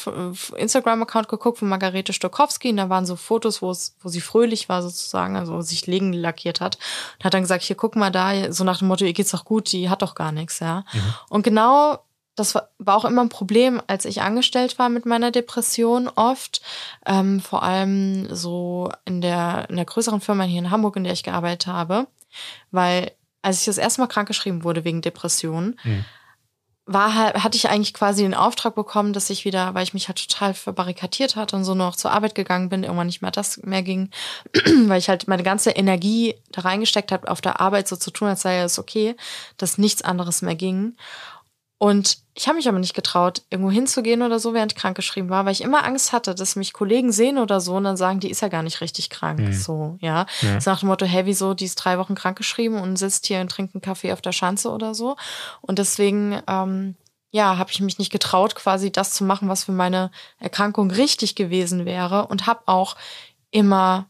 [0.57, 2.71] Instagram-Account geguckt von Margarete Stokowski.
[2.71, 6.13] Und da waren so Fotos, wo es, wo sie fröhlich war sozusagen, also sich Legen
[6.13, 6.79] lackiert hat.
[7.19, 9.45] Und hat dann gesagt, hier, guck mal da, so nach dem Motto, ihr geht's doch
[9.45, 10.85] gut, die hat doch gar nichts, ja.
[10.93, 11.15] Mhm.
[11.29, 11.99] Und genau
[12.37, 16.61] das war, auch immer ein Problem, als ich angestellt war mit meiner Depression oft.
[17.07, 21.15] Ähm, vor allem so in der, in der größeren Firma hier in Hamburg, in der
[21.15, 22.07] ich gearbeitet habe.
[22.71, 23.13] Weil
[23.47, 26.05] als ich das erste Mal krankgeschrieben wurde wegen Depressionen, mhm.
[26.85, 30.09] war halt, hatte ich eigentlich quasi den Auftrag bekommen, dass ich wieder, weil ich mich
[30.09, 33.59] halt total verbarrikadiert hatte und so noch zur Arbeit gegangen bin, irgendwann nicht mehr das
[33.63, 34.11] mehr ging,
[34.87, 38.29] weil ich halt meine ganze Energie da reingesteckt habe, auf der Arbeit so zu tun,
[38.29, 39.17] als sei es okay,
[39.57, 40.97] dass nichts anderes mehr ging.
[41.79, 45.45] Und ich habe mich aber nicht getraut, irgendwo hinzugehen oder so, während ich krankgeschrieben war,
[45.45, 48.31] weil ich immer Angst hatte, dass mich Kollegen sehen oder so und dann sagen, die
[48.31, 49.41] ist ja gar nicht richtig krank.
[49.41, 49.53] Mhm.
[49.53, 50.27] So, ja.
[50.41, 50.61] ja.
[50.61, 53.51] So nach dem Motto, hey, wieso, die ist drei Wochen krankgeschrieben und sitzt hier und
[53.51, 55.17] trinkt einen Kaffee auf der Schanze oder so.
[55.61, 56.95] Und deswegen, ähm,
[57.31, 61.35] ja, habe ich mich nicht getraut, quasi das zu machen, was für meine Erkrankung richtig
[61.35, 62.97] gewesen wäre und habe auch
[63.51, 64.07] immer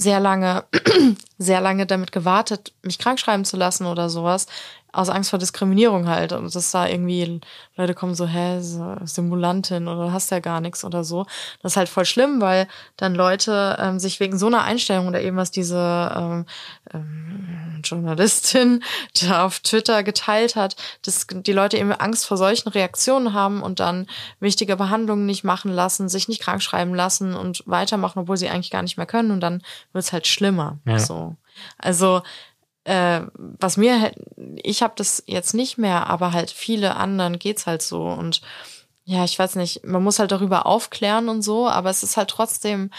[0.00, 0.64] sehr lange,
[1.38, 4.46] sehr lange damit gewartet, mich krank schreiben zu lassen oder sowas,
[4.92, 6.32] aus Angst vor Diskriminierung halt.
[6.32, 7.40] Und dass da irgendwie
[7.76, 11.26] Leute kommen so, hä, Simulantin oder hast ja gar nichts oder so.
[11.62, 15.20] Das ist halt voll schlimm, weil dann Leute ähm, sich wegen so einer Einstellung oder
[15.20, 16.46] eben was diese ähm,
[16.92, 18.82] ähm, Journalistin
[19.22, 23.80] da auf Twitter geteilt hat, dass die Leute eben Angst vor solchen Reaktionen haben und
[23.80, 24.06] dann
[24.40, 28.70] wichtige Behandlungen nicht machen lassen, sich nicht krank schreiben lassen und weitermachen, obwohl sie eigentlich
[28.70, 29.30] gar nicht mehr können.
[29.30, 30.78] Und dann wird es halt schlimmer.
[30.84, 30.98] Ja.
[30.98, 31.36] So.
[31.78, 32.22] Also
[32.84, 34.12] äh, was mir,
[34.62, 38.02] ich habe das jetzt nicht mehr, aber halt viele anderen geht's halt so.
[38.04, 38.40] Und
[39.04, 42.30] ja, ich weiß nicht, man muss halt darüber aufklären und so, aber es ist halt
[42.30, 42.90] trotzdem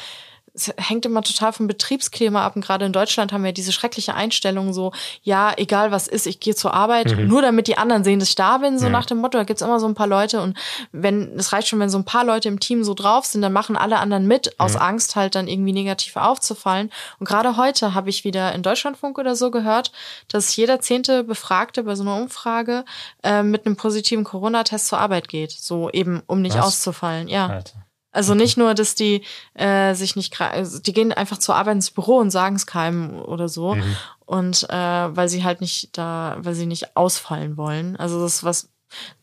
[0.53, 2.55] es hängt immer total vom Betriebsklima ab.
[2.55, 4.91] Und gerade in Deutschland haben wir diese schreckliche Einstellung so,
[5.23, 7.27] ja, egal was ist, ich gehe zur Arbeit, mhm.
[7.27, 8.91] nur damit die anderen sehen, dass ich da bin, so ja.
[8.91, 9.37] nach dem Motto.
[9.37, 10.57] Da gibt's immer so ein paar Leute und
[10.91, 13.53] wenn, es reicht schon, wenn so ein paar Leute im Team so drauf sind, dann
[13.53, 14.81] machen alle anderen mit, aus ja.
[14.81, 16.91] Angst halt dann irgendwie negativ aufzufallen.
[17.19, 19.91] Und gerade heute habe ich wieder in Deutschlandfunk oder so gehört,
[20.27, 22.85] dass jeder zehnte Befragte bei so einer Umfrage
[23.23, 25.51] äh, mit einem positiven Corona-Test zur Arbeit geht.
[25.51, 26.65] So eben, um nicht was?
[26.65, 27.27] auszufallen.
[27.27, 27.47] Ja.
[27.47, 27.85] Alter.
[28.11, 31.91] Also nicht nur, dass die äh, sich nicht, also die gehen einfach zur Arbeit ins
[31.91, 33.75] Büro und sagen es keinem oder so.
[33.75, 33.97] Mhm.
[34.25, 37.95] Und äh, weil sie halt nicht da, weil sie nicht ausfallen wollen.
[37.95, 38.69] Also das ist was,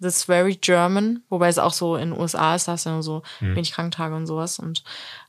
[0.01, 2.91] das ist very German, wobei es auch so in den USA ist, da hast du
[2.91, 3.57] ja so mhm.
[3.57, 4.59] wenig Kranktage und sowas.
[4.59, 4.85] Und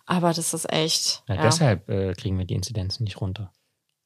[0.06, 1.24] aber das ist echt.
[1.28, 1.42] Ja, ja.
[1.42, 3.52] Deshalb äh, kriegen wir die Inzidenzen nicht runter.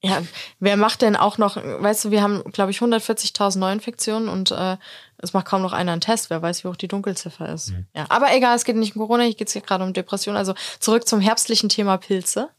[0.05, 0.21] Ja,
[0.59, 4.75] wer macht denn auch noch, weißt du, wir haben, glaube ich, 140.000 Neuinfektionen und äh,
[5.17, 6.29] es macht kaum noch einer einen Test.
[6.29, 7.71] Wer weiß, wie hoch die Dunkelziffer ist.
[7.71, 7.85] Mhm.
[7.95, 10.35] Ja, aber egal, es geht nicht um Corona, hier geht es gerade um Depression.
[10.35, 12.49] Also zurück zum herbstlichen Thema Pilze.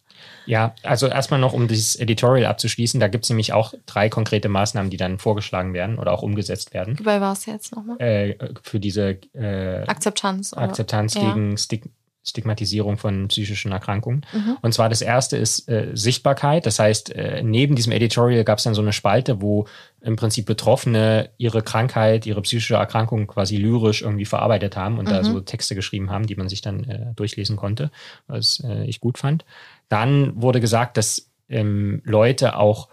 [0.46, 4.48] Ja, also erstmal noch, um dieses Editorial abzuschließen, da gibt es nämlich auch drei konkrete
[4.48, 6.98] Maßnahmen, die dann vorgeschlagen werden oder auch umgesetzt werden.
[6.98, 8.00] Wobei war es jetzt nochmal?
[8.00, 10.54] Äh, für diese äh, Akzeptanz.
[10.54, 11.26] Akzeptanz oder?
[11.26, 11.56] gegen ja.
[11.58, 11.90] Stigma
[12.24, 14.24] Stigmatisierung von psychischen Erkrankungen.
[14.32, 14.56] Mhm.
[14.62, 16.64] Und zwar das erste ist äh, Sichtbarkeit.
[16.64, 19.66] Das heißt, äh, neben diesem Editorial gab es dann so eine Spalte, wo
[20.00, 25.10] im Prinzip Betroffene ihre Krankheit, ihre psychische Erkrankung quasi lyrisch irgendwie verarbeitet haben und mhm.
[25.10, 27.90] da so Texte geschrieben haben, die man sich dann äh, durchlesen konnte,
[28.26, 29.44] was äh, ich gut fand.
[29.88, 32.88] Dann wurde gesagt, dass ähm, Leute auch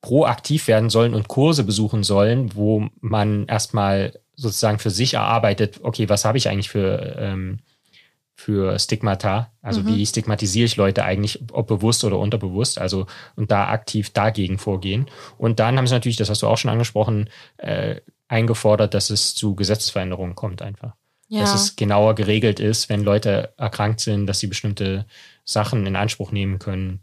[0.00, 6.08] proaktiv werden sollen und Kurse besuchen sollen, wo man erstmal sozusagen für sich erarbeitet, okay,
[6.08, 7.58] was habe ich eigentlich für ähm,
[8.38, 9.50] für Stigmata.
[9.62, 9.88] Also mhm.
[9.88, 15.08] wie stigmatisiere ich Leute eigentlich, ob bewusst oder unterbewusst, also und da aktiv dagegen vorgehen.
[15.38, 17.96] Und dann haben sie natürlich, das hast du auch schon angesprochen, äh,
[18.28, 20.92] eingefordert, dass es zu Gesetzesveränderungen kommt einfach.
[21.26, 21.40] Ja.
[21.40, 25.04] Dass es genauer geregelt ist, wenn Leute erkrankt sind, dass sie bestimmte
[25.44, 27.02] Sachen in Anspruch nehmen können.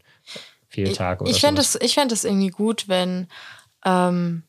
[0.70, 3.28] Fehltag oder Ich, ich fände es irgendwie gut, wenn
[3.84, 4.44] ähm,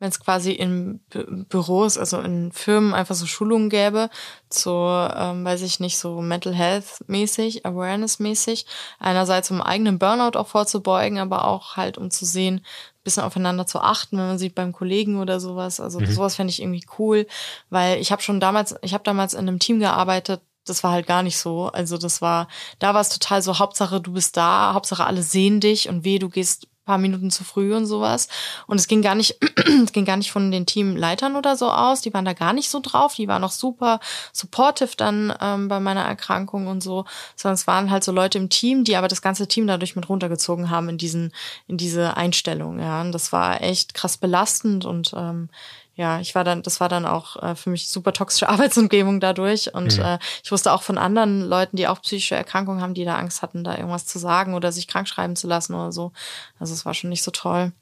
[0.00, 1.00] wenn es quasi in
[1.48, 4.08] Büros, also in Firmen einfach so Schulungen gäbe,
[4.48, 8.64] zu, ähm, weiß ich nicht, so Mental Health mäßig, Awareness mäßig.
[8.98, 13.66] Einerseits um eigenen Burnout auch vorzubeugen, aber auch halt um zu sehen, ein bisschen aufeinander
[13.66, 15.80] zu achten, wenn man sieht beim Kollegen oder sowas.
[15.80, 16.06] Also mhm.
[16.06, 17.26] sowas fände ich irgendwie cool,
[17.68, 21.06] weil ich habe schon damals, ich habe damals in einem Team gearbeitet, das war halt
[21.06, 21.66] gar nicht so.
[21.68, 25.60] Also das war, da war es total so, Hauptsache du bist da, Hauptsache alle sehen
[25.60, 28.26] dich und weh, du gehst paar Minuten zu früh und sowas.
[28.66, 29.36] Und es ging gar nicht,
[29.84, 32.00] es ging gar nicht von den Teamleitern oder so aus.
[32.00, 33.14] Die waren da gar nicht so drauf.
[33.14, 34.00] Die waren auch super
[34.32, 37.04] supportive dann ähm, bei meiner Erkrankung und so.
[37.36, 40.08] Sondern es waren halt so Leute im Team, die aber das ganze Team dadurch mit
[40.08, 41.32] runtergezogen haben in diesen,
[41.68, 42.80] in diese Einstellung.
[42.80, 45.48] Ja, und das war echt krass belastend und ähm,
[45.94, 49.74] ja, ich war dann, das war dann auch äh, für mich super toxische Arbeitsumgebung dadurch.
[49.74, 50.04] Und mhm.
[50.04, 53.42] äh, ich wusste auch von anderen Leuten, die auch psychische Erkrankungen haben, die da Angst
[53.42, 56.12] hatten, da irgendwas zu sagen oder sich krank schreiben zu lassen oder so.
[56.58, 57.72] Also es war schon nicht so toll.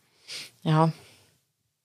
[0.62, 0.92] Ja.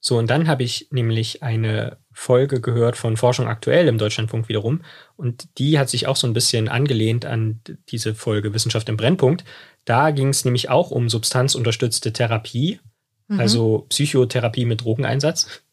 [0.06, 4.82] So, und dann habe ich nämlich eine Folge gehört von Forschung aktuell im Deutschlandfunk wiederum.
[5.16, 9.46] Und die hat sich auch so ein bisschen angelehnt an diese Folge Wissenschaft im Brennpunkt.
[9.86, 12.82] Da ging es nämlich auch um substanzunterstützte Therapie,
[13.30, 13.40] mhm.
[13.40, 15.64] also Psychotherapie mit Drogeneinsatz.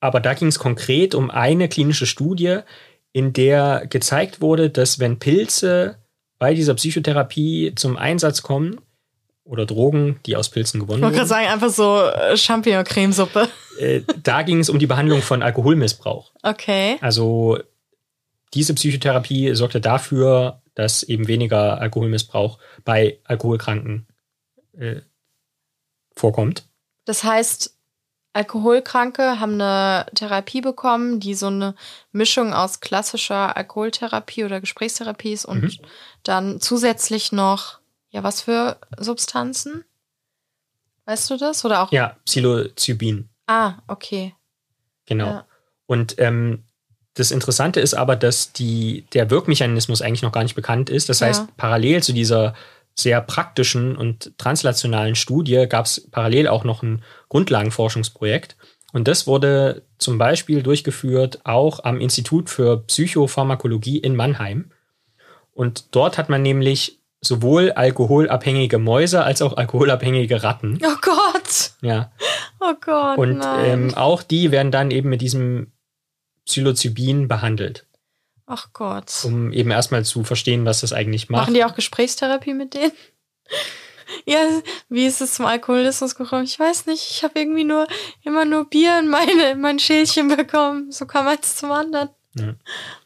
[0.00, 2.60] Aber da ging es konkret um eine klinische Studie,
[3.12, 5.96] in der gezeigt wurde, dass wenn Pilze
[6.38, 8.80] bei dieser Psychotherapie zum Einsatz kommen,
[9.50, 11.12] oder Drogen, die aus Pilzen gewonnen wurden.
[11.12, 13.48] Ich wollte gerade sagen, einfach so äh, Champignon-Cremesuppe.
[13.80, 16.30] Äh, da ging es um die Behandlung von Alkoholmissbrauch.
[16.42, 16.98] Okay.
[17.00, 17.58] Also
[18.54, 24.06] diese Psychotherapie sorgte dafür, dass eben weniger Alkoholmissbrauch bei Alkoholkranken
[24.78, 25.00] äh,
[26.14, 26.68] vorkommt.
[27.04, 27.76] Das heißt,
[28.32, 31.74] Alkoholkranke haben eine Therapie bekommen, die so eine
[32.12, 35.86] Mischung aus klassischer Alkoholtherapie oder Gesprächstherapie ist und mhm.
[36.22, 39.84] dann zusätzlich noch, ja, was für Substanzen?
[41.06, 41.64] Weißt du das?
[41.64, 41.90] Oder auch?
[41.90, 43.28] Ja, Psilocybin.
[43.46, 44.34] Ah, okay.
[45.06, 45.26] Genau.
[45.26, 45.46] Ja.
[45.86, 46.62] Und ähm,
[47.14, 51.08] das Interessante ist aber, dass die, der Wirkmechanismus eigentlich noch gar nicht bekannt ist.
[51.08, 51.48] Das heißt, ja.
[51.56, 52.54] parallel zu dieser
[52.94, 58.56] sehr praktischen und translationalen Studie gab es parallel auch noch ein Grundlagenforschungsprojekt.
[58.92, 64.72] Und das wurde zum Beispiel durchgeführt auch am Institut für Psychopharmakologie in Mannheim.
[65.52, 70.78] Und dort hat man nämlich sowohl alkoholabhängige Mäuse als auch alkoholabhängige Ratten.
[70.82, 71.72] Oh Gott!
[71.82, 72.10] Ja.
[72.60, 73.18] Oh Gott.
[73.18, 75.72] Und ähm, auch die werden dann eben mit diesem
[76.46, 77.86] Psilocybin behandelt.
[78.52, 79.12] Ach Gott.
[79.24, 81.42] Um eben erstmal zu verstehen, was das eigentlich macht.
[81.42, 82.90] Machen die auch Gesprächstherapie mit denen?
[84.26, 84.40] ja,
[84.88, 86.42] wie ist es zum Alkoholismus gekommen?
[86.42, 87.12] Ich weiß nicht.
[87.12, 87.86] Ich habe irgendwie nur
[88.24, 90.90] immer nur Bier in meine in mein Schälchen bekommen.
[90.90, 92.08] So kam eins zum anderen.
[92.34, 92.54] Ja.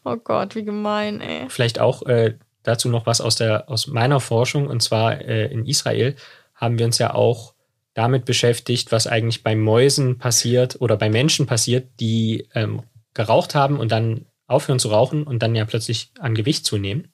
[0.02, 1.44] Oh Gott, wie gemein, ey.
[1.50, 5.66] Vielleicht auch äh, dazu noch was aus der aus meiner Forschung und zwar äh, in
[5.66, 6.16] Israel
[6.54, 7.52] haben wir uns ja auch
[7.92, 13.78] damit beschäftigt, was eigentlich bei Mäusen passiert oder bei Menschen passiert, die ähm, geraucht haben
[13.78, 17.12] und dann aufhören zu rauchen und dann ja plötzlich an Gewicht zunehmen.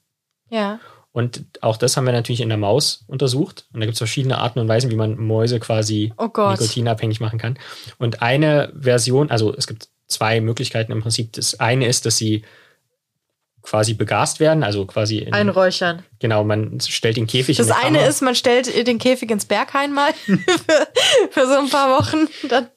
[0.48, 0.80] Ja.
[1.12, 3.66] Und auch das haben wir natürlich in der Maus untersucht.
[3.72, 7.38] Und da gibt es verschiedene Arten und Weisen, wie man Mäuse quasi oh nikotinabhängig machen
[7.38, 7.58] kann.
[7.98, 11.32] Und eine Version, also es gibt zwei Möglichkeiten im Prinzip.
[11.32, 12.44] Das eine ist, dass sie
[13.62, 16.04] quasi begast werden, also quasi in, einräuchern.
[16.18, 18.08] Genau, man stellt den Käfig das in Das eine Kammer.
[18.08, 20.38] ist, man stellt den Käfig ins Berghain mal für,
[21.30, 22.28] für so ein paar Wochen.
[22.48, 22.68] Dann.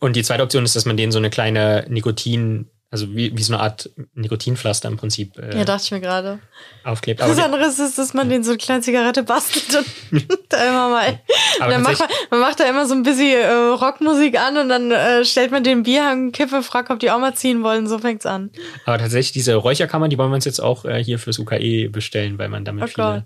[0.00, 3.42] Und die zweite Option ist, dass man denen so eine kleine Nikotin also wie, wie
[3.42, 5.36] so eine Art Nikotinpflaster im Prinzip.
[5.36, 6.38] Äh, ja, dachte ich mir gerade.
[6.84, 7.20] Aufklebt.
[7.20, 10.90] Aber das andere ist, dass man den so eine kleine Zigarette bastelt und da immer
[10.90, 11.18] mal.
[11.58, 14.92] Dann macht man, man macht da immer so ein bisschen äh, Rockmusik an und dann
[14.92, 17.88] äh, stellt man den Bierhang Kippe, fragt, ob die auch mal ziehen wollen.
[17.88, 18.50] So fängt's an.
[18.84, 22.38] Aber tatsächlich, diese Räucherkammer, die wollen wir uns jetzt auch äh, hier fürs UKE bestellen,
[22.38, 23.24] weil man damit oh viele,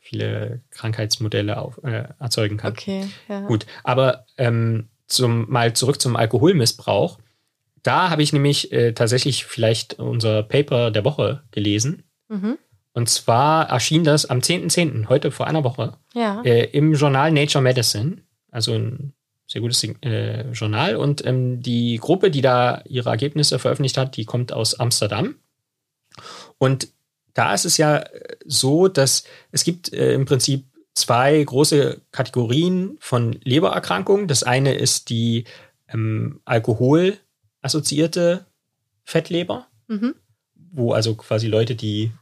[0.00, 2.72] viele Krankheitsmodelle auf, äh, erzeugen kann.
[2.72, 3.40] Okay, ja.
[3.42, 7.18] Gut, aber ähm, zum, mal zurück zum Alkoholmissbrauch.
[7.82, 12.04] Da habe ich nämlich äh, tatsächlich vielleicht unser Paper der Woche gelesen.
[12.28, 12.58] Mhm.
[12.92, 16.42] Und zwar erschien das am 10.10., heute vor einer Woche, ja.
[16.42, 18.18] äh, im Journal Nature Medicine.
[18.50, 19.14] Also ein
[19.46, 20.96] sehr gutes äh, Journal.
[20.96, 25.36] Und ähm, die Gruppe, die da ihre Ergebnisse veröffentlicht hat, die kommt aus Amsterdam.
[26.58, 26.88] Und
[27.34, 28.04] da ist es ja
[28.44, 34.28] so, dass es gibt äh, im Prinzip zwei große Kategorien von Lebererkrankungen.
[34.28, 35.44] Das eine ist die
[35.88, 37.18] ähm, Alkohol-
[37.62, 38.46] assoziierte
[39.04, 40.14] Fettleber, mhm.
[40.54, 42.12] wo also quasi Leute, die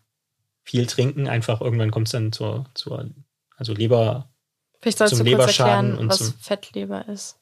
[0.63, 3.11] viel trinken, einfach irgendwann kommt es dann zur, zur
[3.57, 4.31] also Leber,
[4.81, 7.41] Vielleicht sollst zum du Leberschaden erklären, und was zum, Fettleber ist.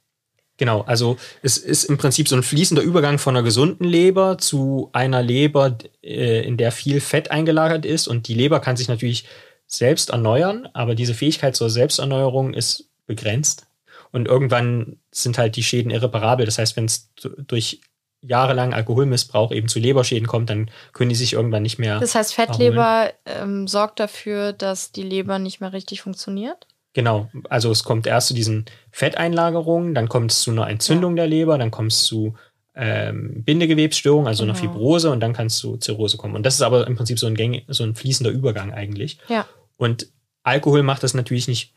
[0.56, 4.90] Genau, also es ist im Prinzip so ein fließender Übergang von einer gesunden Leber zu
[4.92, 8.08] einer Leber, äh, in der viel Fett eingelagert ist.
[8.08, 9.24] Und die Leber kann sich natürlich
[9.68, 13.66] selbst erneuern, aber diese Fähigkeit zur Selbsterneuerung ist begrenzt.
[14.10, 16.44] Und irgendwann sind halt die Schäden irreparabel.
[16.44, 17.10] Das heißt, wenn es
[17.46, 17.80] durch
[18.20, 22.00] jahrelang Alkoholmissbrauch eben zu Leberschäden kommt, dann können die sich irgendwann nicht mehr.
[22.00, 26.66] Das heißt, Fettleber ähm, sorgt dafür, dass die Leber nicht mehr richtig funktioniert?
[26.94, 31.22] Genau, also es kommt erst zu diesen Fetteinlagerungen, dann kommt es zu einer Entzündung ja.
[31.22, 32.34] der Leber, dann kommt es zu
[32.74, 34.54] ähm, Bindegewebsstörung, also Genau.
[34.54, 36.34] einer Fibrose und dann kannst du Zirrhose kommen.
[36.34, 39.18] Und das ist aber im Prinzip so ein, Gäng, so ein fließender Übergang eigentlich.
[39.28, 39.46] Ja.
[39.76, 40.08] Und
[40.42, 41.74] Alkohol macht das natürlich nicht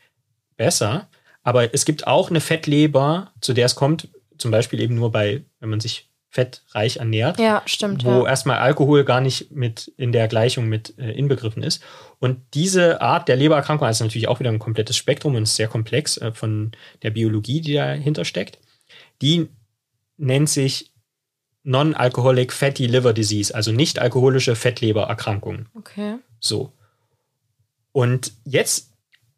[0.56, 1.08] besser,
[1.42, 5.44] aber es gibt auch eine Fettleber, zu der es kommt, zum Beispiel eben nur bei,
[5.60, 8.04] wenn man sich fettreich ernährt, Ja, stimmt.
[8.06, 8.26] wo ja.
[8.26, 11.82] erstmal Alkohol gar nicht mit in der Gleichung mit äh, inbegriffen ist.
[12.20, 15.68] Und diese Art der Lebererkrankung also natürlich auch wieder ein komplettes Spektrum und ist sehr
[15.68, 18.58] komplex äh, von der Biologie, die dahinter steckt.
[19.20, 19.50] Die
[20.16, 20.90] nennt sich
[21.64, 25.66] Non-Alcoholic Fatty Liver Disease, also nicht alkoholische Fettlebererkrankung.
[25.74, 26.16] Okay.
[26.40, 26.72] So.
[27.92, 28.90] Und jetzt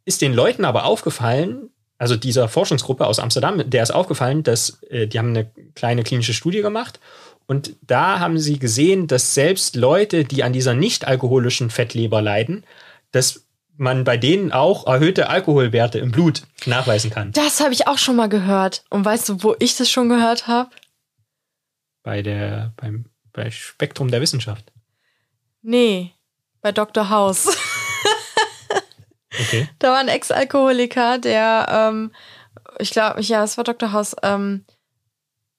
[0.05, 5.07] ist den Leuten aber aufgefallen, also dieser Forschungsgruppe aus Amsterdam, der ist aufgefallen, dass äh,
[5.07, 7.01] die haben eine kleine klinische Studie gemacht
[7.47, 12.65] und da haben sie gesehen, dass selbst Leute, die an dieser nicht alkoholischen Fettleber leiden,
[13.13, 17.33] dass man bei denen auch erhöhte Alkoholwerte im Blut nachweisen kann.
[17.33, 18.85] Das habe ich auch schon mal gehört.
[18.89, 20.71] Und weißt du, wo ich das schon gehört habe?
[22.03, 24.73] Bei der beim bei Spektrum der Wissenschaft.
[25.61, 26.13] Nee,
[26.61, 27.11] bei Dr.
[27.11, 27.57] House.
[29.41, 29.69] Okay.
[29.79, 32.13] da war ein Ex-Alkoholiker, der, ähm,
[32.79, 33.93] ich glaube, ja, es war Dr.
[33.93, 34.65] House, ähm,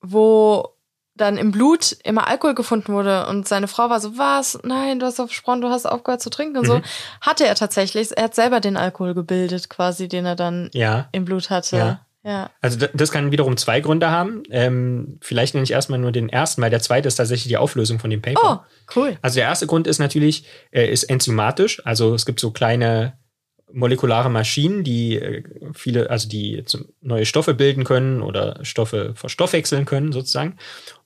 [0.02, 0.70] wo
[1.18, 4.60] dann im Blut immer Alkohol gefunden wurde und seine Frau war so, was?
[4.64, 6.78] Nein, du hast doch versprochen, du hast aufgehört zu trinken und so.
[6.80, 6.84] Mhm.
[7.22, 8.10] Hatte er tatsächlich.
[8.18, 11.08] Er hat selber den Alkohol gebildet, quasi, den er dann Ja.
[11.14, 11.78] im Blut hatte.
[11.78, 12.06] Ja.
[12.24, 12.50] ja.
[12.62, 14.44] Also das kann wiederum zwei Gründe haben.
[14.50, 17.98] Ähm, vielleicht nenne ich erstmal nur den ersten, weil der zweite ist tatsächlich die Auflösung
[18.00, 18.66] von dem Paper.
[18.68, 19.18] Oh, cool.
[19.22, 21.82] Also der erste Grund ist natürlich, äh, ist enzymatisch.
[21.86, 23.18] Also es gibt so kleine
[23.76, 26.64] molekulare Maschinen, die äh, viele, also die
[27.02, 30.58] neue Stoffe bilden können oder Stoffe verstoffwechseln können sozusagen.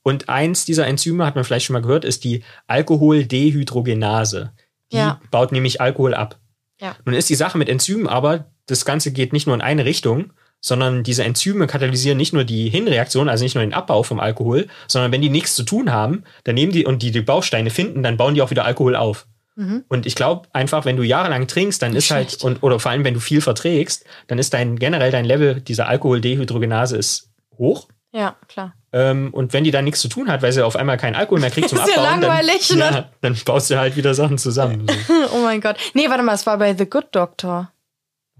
[0.02, 4.52] Und eins dieser Enzyme, hat man vielleicht schon mal gehört, ist die Alkoholdehydrogenase.
[4.92, 5.20] Die Ja.
[5.30, 6.38] baut nämlich Alkohol ab.
[6.80, 6.96] Ja.
[7.04, 10.32] Nun ist die Sache mit Enzymen aber, das Ganze geht nicht nur in eine Richtung,
[10.60, 14.68] sondern diese Enzyme katalysieren nicht nur die Hinreaktion, also nicht nur den Abbau vom Alkohol,
[14.88, 18.02] sondern wenn die nichts zu tun haben, dann nehmen die und die die Bausteine finden,
[18.02, 19.26] dann bauen die auch wieder Alkohol auf.
[19.56, 19.84] Mhm.
[19.88, 22.44] Und ich glaube einfach, wenn du jahrelang trinkst, dann ist halt, schlecht.
[22.44, 25.88] und, oder vor allem, wenn du viel verträgst, dann ist dein generell dein Level dieser
[25.88, 27.88] Alkoholdehydrogenase ist hoch.
[28.12, 28.74] Ja, klar.
[28.92, 31.40] Ähm, und wenn die dann nichts zu tun hat, weil sie auf einmal keinen Alkohol
[31.40, 32.84] mehr kriegt zum Ist ja Abbauen, langweilig, dann, ne?
[32.84, 34.86] ja, dann baust du halt wieder Sachen zusammen.
[34.88, 35.14] So.
[35.34, 35.76] Oh mein Gott.
[35.94, 37.70] Nee, warte mal, es war bei The Good Doctor.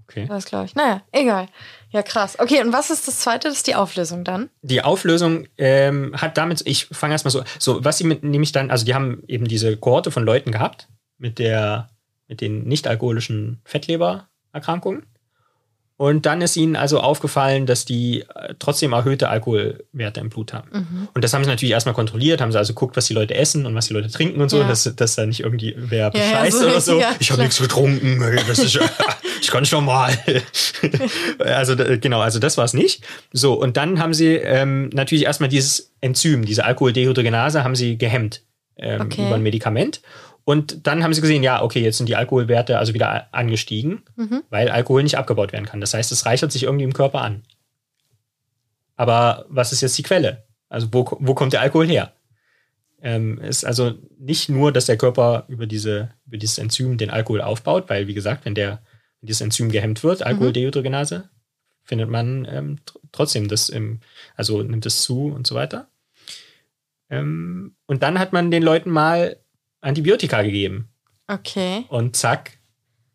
[0.03, 0.25] Okay.
[0.27, 0.75] Das glaube ich.
[0.75, 1.47] Naja, egal.
[1.91, 2.37] Ja, krass.
[2.37, 3.47] Okay, und was ist das zweite?
[3.47, 4.49] Das ist die Auflösung dann.
[4.61, 8.71] Die Auflösung ähm, hat damit, ich fange erstmal so, so, was sie mit, nämlich dann,
[8.71, 10.89] also die haben eben diese Kohorte von Leuten gehabt
[11.21, 11.89] mit der,
[12.27, 15.03] mit den nicht-alkoholischen Fettlebererkrankungen.
[15.97, 20.67] Und dann ist ihnen also aufgefallen, dass die äh, trotzdem erhöhte Alkoholwerte im Blut haben.
[20.73, 21.07] Mhm.
[21.13, 23.67] Und das haben sie natürlich erstmal kontrolliert, haben sie also geguckt, was die Leute essen
[23.67, 24.67] und was die Leute trinken und so, Ja.
[24.67, 27.01] dass, dass da nicht irgendwie wer Ja, ja, bescheißt so oder so.
[27.19, 28.79] ich habe nichts getrunken, das ist
[29.41, 30.17] ich kann schon mal.
[31.39, 33.03] also genau, also das war es nicht.
[33.31, 38.41] So, und dann haben sie ähm, natürlich erstmal dieses Enzym, diese Alkoholdehydrogenase, haben sie gehemmt
[38.77, 39.27] ähm, Okay.
[39.27, 40.01] über ein Medikament.
[40.43, 44.43] Und dann haben sie gesehen, ja, okay, jetzt sind die Alkoholwerte also wieder angestiegen, Mhm.
[44.49, 45.81] weil Alkohol nicht abgebaut werden kann.
[45.81, 47.43] Das heißt, es reichert sich irgendwie im Körper an.
[48.95, 50.43] Aber was ist jetzt die Quelle?
[50.69, 52.13] Also wo, wo kommt der Alkohol her?
[53.01, 57.41] Ähm, ist also nicht nur, dass der Körper über, diese, über dieses Enzym den Alkohol
[57.41, 58.81] aufbaut, weil, wie gesagt, wenn, der,
[59.19, 61.29] wenn dieses Enzym gehemmt wird, Alkoholdehydrogenase,
[61.83, 64.01] findet man ähm, tr trotzdem das im,
[64.35, 65.87] also nimmt es zu und so weiter.
[67.09, 69.37] Ähm, und dann hat man den Leuten mal
[69.81, 70.89] Antibiotika gegeben.
[71.27, 71.85] Okay.
[71.89, 72.51] Und zack,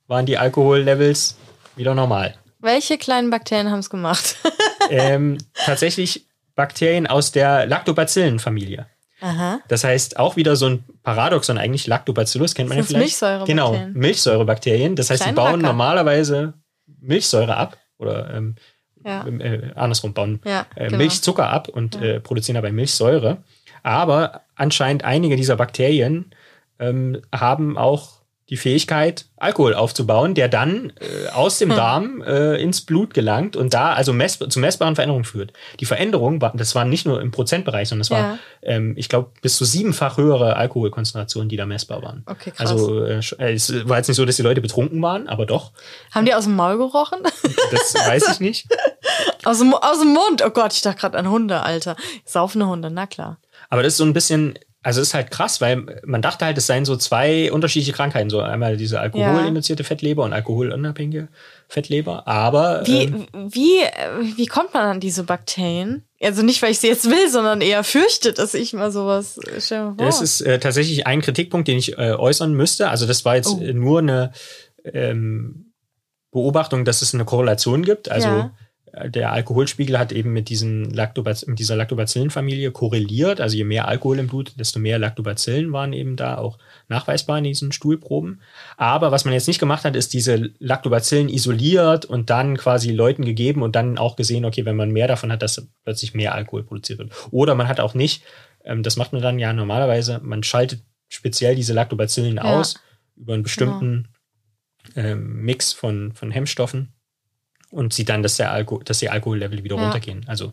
[0.07, 1.37] waren die Alkohollevels
[1.77, 2.35] wieder normal.
[2.61, 4.37] Welche kleinen Bakterien haben es gemacht?
[4.91, 8.87] ähm, tatsächlich Bakterien aus der Lactobacillen-Familie.
[9.21, 9.61] Aha.
[9.69, 13.05] Das heißt, auch wieder so ein Paradoxon, eigentlich Lactobacillus kennt man ja vielleicht.
[13.21, 13.57] Milchsäurebakterien?
[13.93, 14.97] Genau, Milchsäurebakterien.
[14.97, 15.67] Das heißt, die Kleine bauen Racker.
[15.67, 16.55] normalerweise
[17.01, 18.57] Milchsäure ab oder ähm,
[19.05, 19.27] Ja.
[19.27, 20.99] äh, andersrum bauen Ja, äh, genau.
[20.99, 23.39] Milchzucker ab und äh, produzieren dabei Milchsäure.
[23.83, 26.31] Aber anscheinend einige dieser Bakterien
[26.79, 28.17] ähm, haben auch
[28.49, 31.69] die Fähigkeit, Alkohol aufzubauen, der dann äh, aus Hm.
[31.69, 35.53] dem Darm äh, ins Blut gelangt und da also mess zu messbaren Veränderungen führt.
[35.81, 38.39] Die Veränderung, war, das war nicht nur im Prozentbereich, sondern es war, Ja.
[38.63, 42.23] ähm, ich glaube, bis zu siebenfach höhere Alkoholkonzentrationen, die da messbar waren.
[42.27, 42.71] Okay, krass.
[42.71, 45.73] Also äh, äh, es war jetzt nicht so, dass die Leute betrunken waren, aber doch,
[46.13, 47.19] haben die aus dem Maul gerochen?
[47.73, 48.69] das weiß ich nicht.
[49.45, 50.45] aus, dem, aus dem Mund?
[50.47, 51.97] Oh Gott, ich dachte gerade an Hunde, Alter.
[52.25, 53.39] Saufende Hunde, na klar.
[53.71, 54.57] Aber das ist so ein bisschen,
[54.87, 58.31] also ist halt krass, weil man dachte halt, es seien so zwei unterschiedliche Krankheiten.
[58.31, 61.27] So einmal diese alkoholinduzierte Fettleber und alkoholunabhängige
[61.69, 62.29] Fettleber.
[62.29, 63.81] Aber Wie, ähm, wie,
[64.37, 66.05] wie kommt man an diese Bakterien?
[66.23, 69.61] Also nicht, weil ich sie jetzt will, sondern eher fürchte, dass ich mal sowas äh,
[69.61, 70.07] stell dir mal vor.
[70.07, 72.89] das ist äh, tatsächlich ein Kritikpunkt, den ich äh, äußern müsste.
[72.89, 73.61] Also das war jetzt Oh.
[73.73, 74.31] nur eine
[74.85, 75.73] ähm,
[76.31, 78.09] Beobachtung, dass es eine Korrelation gibt.
[78.09, 78.51] Also Ja.
[79.05, 83.41] Der Alkoholspiegel hat eben mit, diesen Lactobacillen, mit dieser Lactobacillenfamilie korreliert.
[83.41, 87.45] Also je mehr Alkohol im Blut, desto mehr Lactobacillen waren eben da auch nachweisbar in
[87.45, 88.41] diesen Stuhlproben.
[88.79, 93.25] Aber was man jetzt nicht gemacht hat, ist diese Lactobacillen isoliert und dann quasi Leuten
[93.25, 96.63] gegeben und dann auch gesehen, okay, wenn man mehr davon hat, dass plötzlich mehr Alkohol
[96.63, 97.13] produziert wird.
[97.31, 98.23] Oder man hat auch nicht,
[98.65, 102.43] ähm, das macht man dann ja normalerweise, man schaltet speziell diese Lactobacillen ja.
[102.45, 102.81] aus
[103.15, 104.09] über einen bestimmten
[104.95, 105.09] genau.
[105.09, 106.96] ähm, Mix von, von Hemmstoffen
[107.77, 109.83] und sieht dann, dass, der Alko dass die Alkohollevel wieder ja.
[109.83, 110.25] runtergehen.
[110.27, 110.53] Also.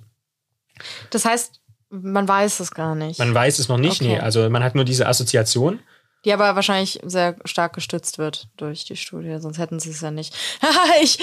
[1.09, 3.19] Das heißt, man weiß es gar nicht.
[3.19, 4.15] Man weiß es noch nicht, okay.
[4.15, 4.19] nee.
[4.19, 5.79] Also man hat nur diese Assoziation.
[6.25, 10.09] Die aber wahrscheinlich sehr stark gestützt wird durch die Studie, sonst hätten sie es ja
[10.09, 10.33] nicht.
[11.01, 11.19] ich,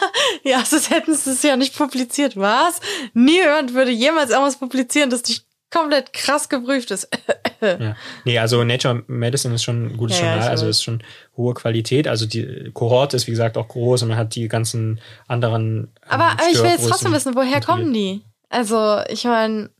[0.44, 2.36] ja, sonst hätten sie es ja nicht publiziert.
[2.36, 2.80] Was?
[3.14, 7.08] Niemand würde jemals irgendwas publizieren, das nicht komplett krass geprüft ist.
[7.64, 7.96] ja.
[8.24, 11.02] Nee, also Nature Medicine ist schon ein gutes ja, Journal, also ist schon
[11.36, 12.08] hohe Qualität.
[12.08, 15.92] Also die Kohorte ist, wie gesagt, auch groß und man hat die ganzen anderen.
[16.08, 18.22] Aber ähm, ich will jetzt trotzdem wissen, woher kommen die?
[18.48, 19.70] Also, ich meine,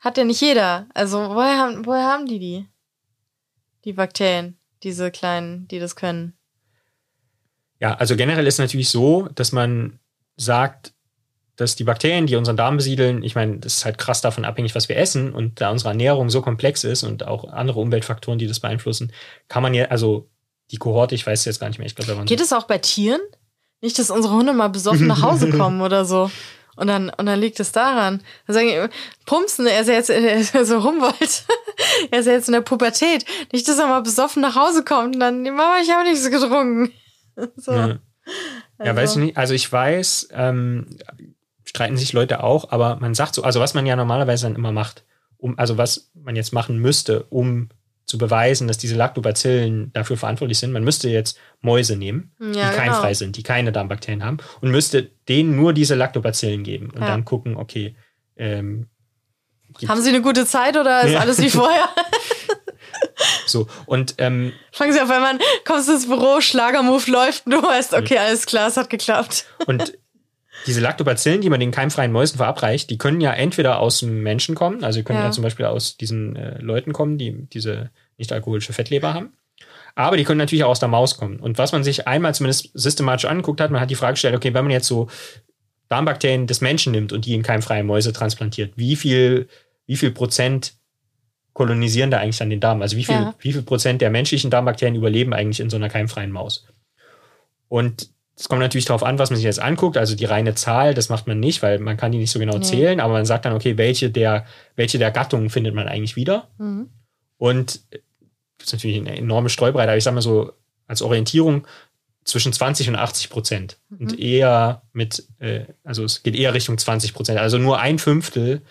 [0.00, 0.86] hat ja nicht jeder.
[0.94, 2.66] Also, woher haben, woher haben die die?
[3.84, 6.34] Die Bakterien, diese kleinen, die das können.
[7.80, 10.00] Ja, also generell ist es natürlich so, dass man
[10.36, 10.92] sagt,
[11.58, 14.76] dass die Bakterien, die unseren Darm besiedeln, ich meine, das ist halt krass davon abhängig,
[14.76, 18.46] was wir essen und da unsere Ernährung so komplex ist und auch andere Umweltfaktoren, die
[18.46, 19.12] das beeinflussen,
[19.48, 20.30] kann man ja, also
[20.70, 23.20] die Kohorte, ich weiß jetzt gar nicht mehr, ich glaube, Geht es auch bei Tieren?
[23.80, 26.30] Nicht, dass unsere Hunde mal besoffen nach Hause kommen oder so.
[26.76, 28.22] Und dann, und dann liegt es daran.
[28.46, 28.88] Dann sagen die,
[29.26, 31.44] Pumpsen, er ist ja jetzt, er ist so Humboldt.
[32.12, 33.24] er ist ja jetzt in der Pubertät.
[33.52, 36.92] Nicht, dass er mal besoffen nach Hause kommt und dann, Mama, ich habe nichts getrunken.
[37.56, 37.72] so.
[37.72, 37.98] Ja.
[38.78, 38.90] Also.
[38.90, 39.36] Ja, weiß ich nicht.
[39.36, 40.98] Also ich weiß, ähm,
[41.68, 44.72] streiten sich Leute auch, aber man sagt so, also was man ja normalerweise dann immer
[44.72, 45.04] macht,
[45.36, 47.68] um, also was man jetzt machen müsste, um
[48.06, 50.72] zu beweisen, dass diese Lactobacillen dafür verantwortlich sind.
[50.72, 53.14] Man müsste jetzt Mäuse nehmen, ja, die keimfrei genau.
[53.14, 57.08] sind, die keine Darmbakterien haben, und müsste denen nur diese Lactobacillen geben und ja.
[57.08, 57.94] dann gucken, okay.
[58.36, 58.86] Ähm,
[59.86, 61.20] haben sie eine gute Zeit oder ist ja.
[61.20, 61.90] alles wie vorher?
[63.46, 67.92] so, und ähm, fangen sie auf einmal an, kommst ins Büro, Schlagermove läuft du weißt,
[67.92, 69.44] okay, alles klar, es hat geklappt.
[69.66, 69.92] Und
[70.66, 74.54] diese Lactobacillen, die man den keimfreien Mäusen verabreicht, die können ja entweder aus dem Menschen
[74.54, 78.32] kommen, also können ja, ja zum Beispiel aus diesen äh, Leuten kommen, die diese nicht
[78.32, 79.32] alkoholische Fettleber haben.
[79.94, 81.40] Aber die können natürlich auch aus der Maus kommen.
[81.40, 84.54] Und was man sich einmal zumindest systematisch angeguckt hat, man hat die Frage gestellt, okay,
[84.54, 85.08] wenn man jetzt so
[85.88, 89.48] Darmbakterien des Menschen nimmt und die in keimfreie Mäuse transplantiert, wie viel,
[89.86, 90.74] wie viel Prozent
[91.52, 92.82] kolonisieren da eigentlich an den Darm?
[92.82, 93.34] Also wie viel, ja.
[93.40, 96.66] wie viel Prozent der menschlichen Darmbakterien überleben eigentlich in so einer keimfreien Maus?
[97.68, 99.96] Und es kommt natürlich darauf an, was man sich jetzt anguckt.
[99.96, 102.58] Also die reine Zahl, das macht man nicht, weil man kann die nicht so genau
[102.58, 102.64] nee.
[102.64, 106.48] zählen, aber man sagt dann, okay, welche der, welche der Gattungen findet man eigentlich wieder?
[106.58, 106.88] Mhm.
[107.36, 107.80] Und
[108.58, 110.52] das ist natürlich eine enorme Streubreite, aber ich sage mal so
[110.86, 111.66] als Orientierung
[112.22, 113.78] zwischen 20 und 80 Prozent.
[113.88, 113.98] Mhm.
[113.98, 117.40] Und eher mit, äh, also es geht eher Richtung 20 Prozent.
[117.40, 118.62] Also nur ein Fünftel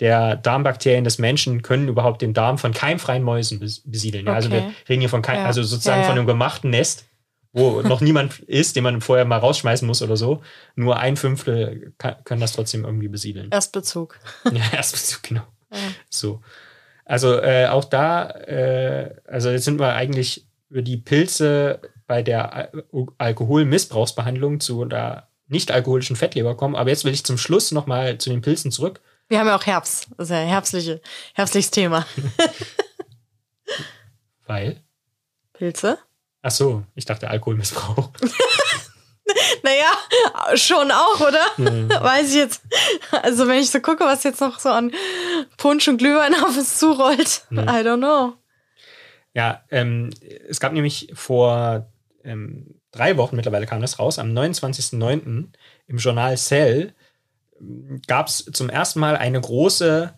[0.00, 4.26] der Darmbakterien des Menschen können überhaupt den Darm von keimfreien Mäusen besiedeln.
[4.26, 5.46] Ja, also wir reden hier von kein, ja.
[5.46, 6.08] also sozusagen ja.
[6.08, 7.04] von einem gemachten Nest
[7.52, 10.42] wo noch niemand ist, den man vorher mal rausschmeißen muss oder so.
[10.74, 13.50] Nur ein Fünftel kann, können das trotzdem irgendwie besiedeln.
[13.50, 14.18] Erstbezug.
[14.52, 15.42] Ja, Erstbezug, genau.
[15.70, 15.78] Ja.
[16.08, 16.42] So.
[17.04, 22.52] Also äh, auch da, äh, also jetzt sind wir eigentlich über die Pilze bei der
[22.52, 22.84] Al
[23.18, 26.74] Alkoholmissbrauchsbehandlung zu der nicht-alkoholischen Fettleber kommen.
[26.74, 29.00] Aber jetzt will ich zum Schluss nochmal zu den Pilzen zurück.
[29.28, 30.08] Wir haben ja auch Herbst.
[30.16, 31.00] Das ist ja ein herbstliche,
[31.34, 32.06] herbstliches Thema.
[34.46, 34.82] Weil?
[35.52, 35.98] Pilze?
[36.42, 38.10] Ach so, ich dachte Alkoholmissbrauch.
[39.62, 41.44] naja, schon auch, oder?
[41.56, 41.88] Mhm.
[41.88, 42.62] Weiß ich jetzt.
[43.22, 44.92] Also, wenn ich so gucke, was jetzt noch so an
[45.56, 47.60] Punsch und Glühwein auf uns zurollt, mhm.
[47.60, 48.34] I don't know.
[49.34, 50.10] Ja, ähm,
[50.48, 51.90] es gab nämlich vor
[52.24, 55.46] ähm, drei Wochen, mittlerweile kam das raus, am 29.09.
[55.86, 56.94] im Journal Cell
[58.06, 60.12] gab es zum ersten Mal eine große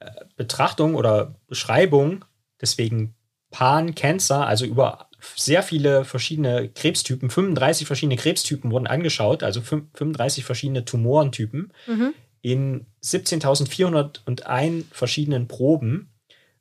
[0.00, 2.24] äh, Betrachtung oder Beschreibung,
[2.60, 3.14] deswegen
[3.50, 10.84] Pan-Cancer, also über sehr viele verschiedene Krebstypen, 35 verschiedene Krebstypen wurden angeschaut, also 35 verschiedene
[10.84, 12.14] Tumorentypen mhm.
[12.42, 16.10] in 17.401 verschiedenen Proben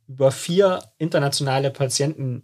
[0.07, 2.43] über vier internationale Patienten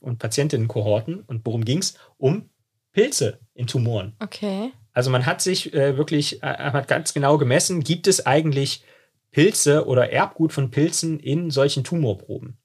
[0.00, 1.20] und Patientinnenkohorten.
[1.20, 1.94] Und worum ging es?
[2.18, 2.50] Um
[2.92, 4.14] Pilze in Tumoren.
[4.20, 4.72] Okay.
[4.92, 8.82] Also man hat sich äh, wirklich, äh, hat ganz genau gemessen, gibt es eigentlich
[9.30, 12.58] Pilze oder Erbgut von Pilzen in solchen Tumorproben.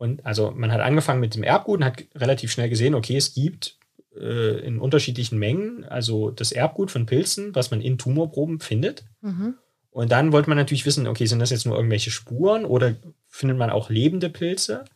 [0.00, 3.34] Und also man hat angefangen mit dem Erbgut und hat relativ schnell gesehen, okay, es
[3.34, 3.76] gibt
[4.16, 9.04] äh, in unterschiedlichen Mengen, also das Erbgut von Pilzen, was man in Tumorproben findet.
[9.20, 9.56] Mhm.
[9.90, 12.96] Und dann wollte man natürlich wissen, okay, sind das jetzt nur irgendwelche Spuren oder
[13.28, 14.86] findet man auch lebende Pilze?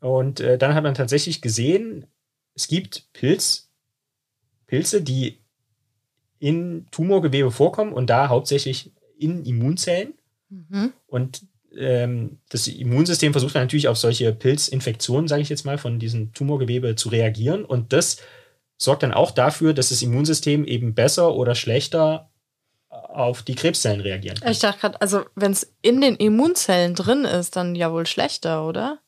[0.00, 2.04] Und äh, dann hat man tatsächlich gesehen,
[2.56, 3.70] es gibt Pilz,
[4.66, 5.38] Pilze, die
[6.40, 10.14] in Tumorgewebe vorkommen und da hauptsächlich in Immunzellen.
[10.48, 10.94] Mhm.
[11.06, 11.42] Und
[11.76, 16.32] ähm, das Immunsystem versucht dann natürlich auf solche Pilzinfektionen, sage ich jetzt mal, von diesem
[16.32, 17.64] Tumorgewebe zu reagieren.
[17.64, 18.18] Und das
[18.76, 22.30] sorgt dann auch dafür, dass das Immunsystem eben besser oder schlechter
[22.88, 24.50] auf die Krebszellen reagieren kann.
[24.50, 28.66] Ich dachte gerade, also wenn es in den Immunzellen drin ist, dann ja wohl schlechter,
[28.66, 28.98] oder?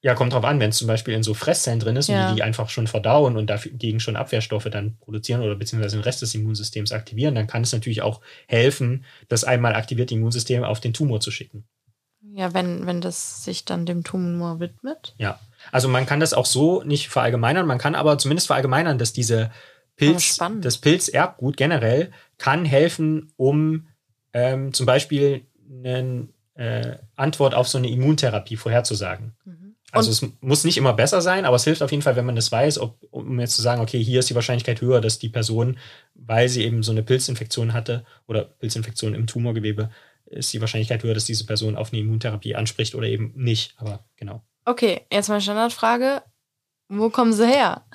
[0.00, 2.22] Ja, kommt drauf an, wenn es zum Beispiel in so Fresszellen drin ist ja.
[2.22, 6.04] und die, die einfach schon verdauen und dagegen schon Abwehrstoffe dann produzieren oder beziehungsweise den
[6.04, 10.78] Rest des Immunsystems aktivieren, dann kann es natürlich auch helfen, das einmal aktivierte Immunsystem auf
[10.78, 11.64] den Tumor zu schicken.
[12.32, 15.14] Ja, wenn, wenn das sich dann dem Tumor widmet.
[15.18, 15.40] Ja,
[15.72, 19.50] also man kann das auch so nicht verallgemeinern, man kann aber zumindest verallgemeinern, dass diese
[19.96, 23.88] Pilz, das Pilzerbgut generell kann helfen, um
[24.32, 29.34] ähm, zum Beispiel eine äh, Antwort auf so eine Immuntherapie vorherzusagen.
[29.44, 29.67] Mhm.
[29.92, 32.36] Also es muss nicht immer besser sein, aber es hilft auf jeden Fall, wenn man
[32.36, 35.30] das weiß, ob, um jetzt zu sagen, okay, hier ist die Wahrscheinlichkeit höher, dass die
[35.30, 35.78] Person,
[36.14, 39.90] weil sie eben so eine Pilzinfektion hatte oder Pilzinfektion im Tumorgewebe,
[40.26, 43.74] ist die Wahrscheinlichkeit höher, dass diese Person auf eine Immuntherapie anspricht oder eben nicht.
[43.78, 44.42] Aber genau.
[44.66, 46.22] Okay, jetzt mal Standardfrage.
[46.88, 47.86] Wo kommen sie her?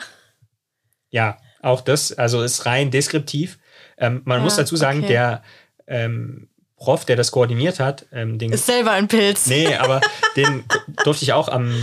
[1.09, 3.59] Ja, auch das, also ist rein deskriptiv.
[3.97, 5.07] Ähm, man ja, muss dazu sagen, okay.
[5.09, 5.43] der
[5.85, 6.49] ähm,
[6.83, 9.47] Prof, der das koordiniert hat, ähm, den, ist selber ein Pilz.
[9.47, 10.01] Nee, aber
[10.35, 10.65] den
[11.05, 11.73] durfte ich auch am,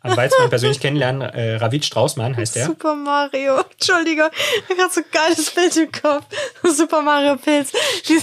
[0.00, 1.22] am Weizmann persönlich kennenlernen.
[1.22, 2.66] Äh, Ravid Straußmann heißt der.
[2.66, 3.58] Super Mario.
[3.72, 4.30] Entschuldige,
[4.68, 6.26] ich habe so ein geiles Bild im Kopf.
[6.62, 7.72] Super Mario Pilz.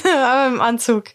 [0.05, 1.05] Aber im Anzug.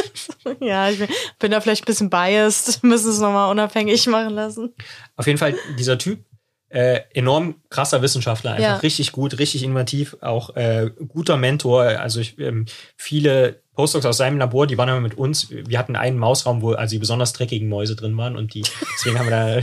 [0.60, 1.08] ja, ich bin,
[1.38, 2.82] bin, da vielleicht ein bisschen biased.
[2.82, 4.74] Müssen es nochmal unabhängig machen lassen.
[5.16, 6.24] Auf jeden Fall, dieser Typ,
[6.70, 8.76] äh, enorm krasser Wissenschaftler, einfach ja.
[8.76, 11.82] richtig gut, richtig innovativ, auch äh, guter Mentor.
[11.82, 12.64] Also ich, ähm,
[12.96, 15.50] viele Postdocs aus seinem Labor, die waren immer mit uns.
[15.50, 18.62] Wir hatten einen Mausraum, wo also die besonders dreckigen Mäuse drin waren und die,
[18.94, 19.60] deswegen haben wir da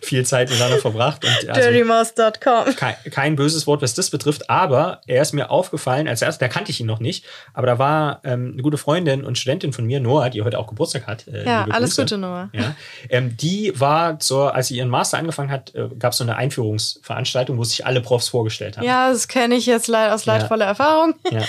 [0.00, 1.24] viel Zeit miteinander verbracht.
[1.24, 2.76] Und also Dirtymouse.com.
[2.76, 6.48] Kein, kein, böses Wort, was das betrifft, aber er ist mir aufgefallen, als erstes, da
[6.48, 7.24] kannte ich ihn noch nicht,
[7.54, 10.66] aber da war ähm, eine gute Freundin und Studentin von mir, Noah, die heute auch
[10.66, 11.26] Geburtstag hat.
[11.28, 12.50] Äh, ja, alles Gute, Noah.
[12.52, 12.74] Ja,
[13.08, 16.36] ähm, die war zur, als sie ihren Master angefangen hat, äh, gab es so eine
[16.36, 18.84] Einführungsveranstaltung, wo sich alle Profs vorgestellt haben.
[18.84, 20.70] Ja, das kenne ich jetzt leid, aus leidvoller ja.
[20.70, 21.14] Erfahrung.
[21.30, 21.42] Ja.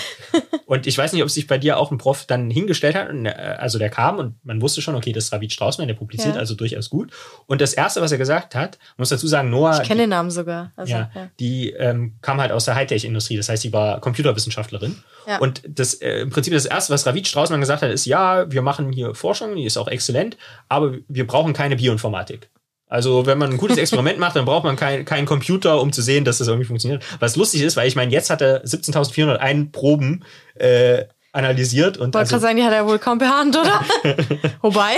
[0.66, 3.26] Und ich weiß nicht, ob sich bei dir auch ein Prof dann hingestellt hat, und,
[3.26, 6.36] äh, also der kam und man wusste schon, okay, das ist Ravid Straußmann, der publiziert
[6.36, 7.12] also durchaus gut.
[7.46, 9.80] Und das Erste, was er gesagt hat, muss dazu sagen, Noah.
[9.80, 10.72] Ich kenne den Namen sogar.
[10.76, 15.02] Also, ja, ja, Die ähm, kam halt aus der Hightech-Industrie, das heißt, sie war Computerwissenschaftlerin.
[15.26, 15.38] Ja.
[15.38, 18.62] Und das äh, im Prinzip das Erste, was Ravid Straußmann gesagt hat, ist, ja, wir
[18.62, 20.36] machen hier Forschung, die ist auch exzellent,
[20.68, 22.48] aber wir brauchen keine Bioinformatik.
[22.92, 26.02] Also wenn man ein gutes Experiment macht, dann braucht man keinen kein Computer, um zu
[26.02, 27.02] sehen, dass das irgendwie funktioniert.
[27.20, 30.24] Was lustig ist, weil ich meine, jetzt hat er 17.401 Proben
[30.56, 31.96] äh, analysiert.
[31.96, 33.80] Und Wollte also, gerade sagen, die hat er wohl kaum per Hand, oder?
[34.60, 34.96] Wobei.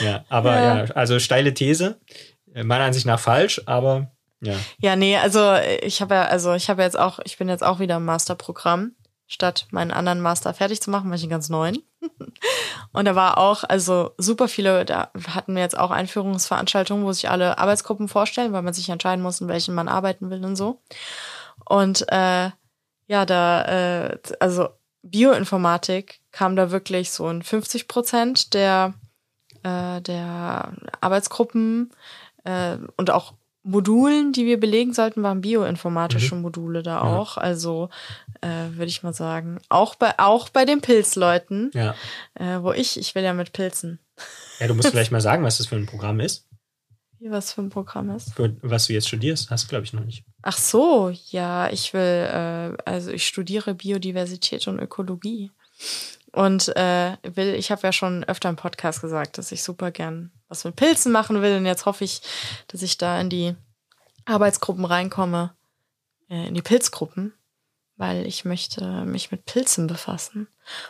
[0.00, 0.84] ja, aber ja.
[0.84, 1.98] ja, also steile These.
[2.54, 4.54] Meiner Ansicht nach falsch, aber ja.
[4.78, 7.78] Ja, nee, also ich habe ja, also ich habe jetzt auch, ich bin jetzt auch
[7.78, 8.92] wieder im Masterprogramm,
[9.26, 11.78] statt meinen anderen Master fertig zu machen, weil ich einen ganz neuen.
[12.92, 17.30] Und da war auch, also super viele, da hatten wir jetzt auch Einführungsveranstaltungen, wo sich
[17.30, 20.82] alle Arbeitsgruppen vorstellen, weil man sich entscheiden muss, in welchen man arbeiten will und so.
[21.64, 22.50] Und äh,
[23.06, 24.68] ja, da, äh, also
[25.02, 28.94] Bioinformatik kam da wirklich so in 50 Prozent der,
[29.62, 31.92] äh, der Arbeitsgruppen
[32.44, 33.34] äh, und auch
[33.64, 36.42] Modulen, die wir belegen sollten, waren bioinformatische mhm.
[36.42, 37.02] Module da ja.
[37.02, 37.36] auch.
[37.36, 37.90] Also
[38.40, 41.94] äh, würde ich mal sagen, auch bei auch bei den Pilzleuten, ja.
[42.34, 44.00] äh, wo ich, ich will ja mit Pilzen.
[44.58, 46.48] Ja, du musst vielleicht mal sagen, was das für ein Programm ist.
[47.20, 48.34] Wie was für ein Programm ist?
[48.34, 50.24] Für was du jetzt studierst, hast du glaube ich noch nicht.
[50.42, 55.50] Ach so, ja, ich will, äh, also ich studiere Biodiversität und Ökologie.
[56.32, 60.32] Und äh, will, ich habe ja schon öfter im Podcast gesagt, dass ich super gern
[60.48, 61.56] was mit Pilzen machen will.
[61.56, 62.22] Und jetzt hoffe ich,
[62.68, 63.54] dass ich da in die
[64.24, 65.54] Arbeitsgruppen reinkomme,
[66.28, 67.34] äh, in die Pilzgruppen,
[67.96, 70.48] weil ich möchte mich mit Pilzen befassen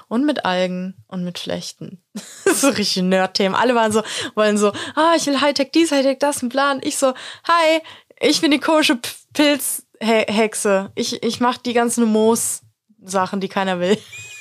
[0.08, 2.02] und mit Algen und mit Flechten.
[2.44, 3.54] so richtig Nerd-Themen.
[3.54, 4.02] Alle waren so,
[4.34, 6.80] wollen so, ah, ich will Hightech dies, Hightech das, ein Plan.
[6.82, 7.14] Ich so,
[7.48, 7.80] hi,
[8.22, 8.98] ich bin die komische
[9.32, 10.92] Pilzhexe.
[10.94, 13.98] Ich, ich mache die ganzen Moos-Sachen, die keiner will.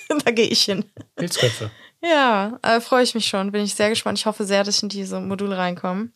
[0.25, 0.85] da gehe ich hin.
[1.15, 1.71] Pilzköpfe.
[2.01, 3.51] Ja, äh, freue ich mich schon.
[3.51, 4.19] Bin ich sehr gespannt.
[4.19, 6.09] Ich hoffe sehr, dass ich in diese Module reinkomme,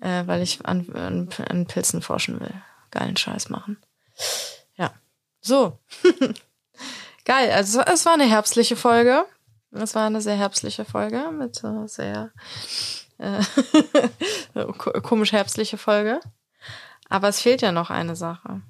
[0.00, 2.54] äh, weil ich an, an, an Pilzen forschen will.
[2.90, 3.78] Geilen Scheiß machen.
[4.76, 4.92] Ja.
[5.40, 5.78] So.
[7.24, 7.50] Geil.
[7.52, 9.24] Also es war eine herbstliche Folge.
[9.72, 12.30] Es war eine sehr herbstliche Folge mit äh, sehr
[13.18, 13.40] äh,
[15.02, 16.20] komisch herbstliche Folge.
[17.12, 18.62] Aber es fehlt ja noch eine Sache.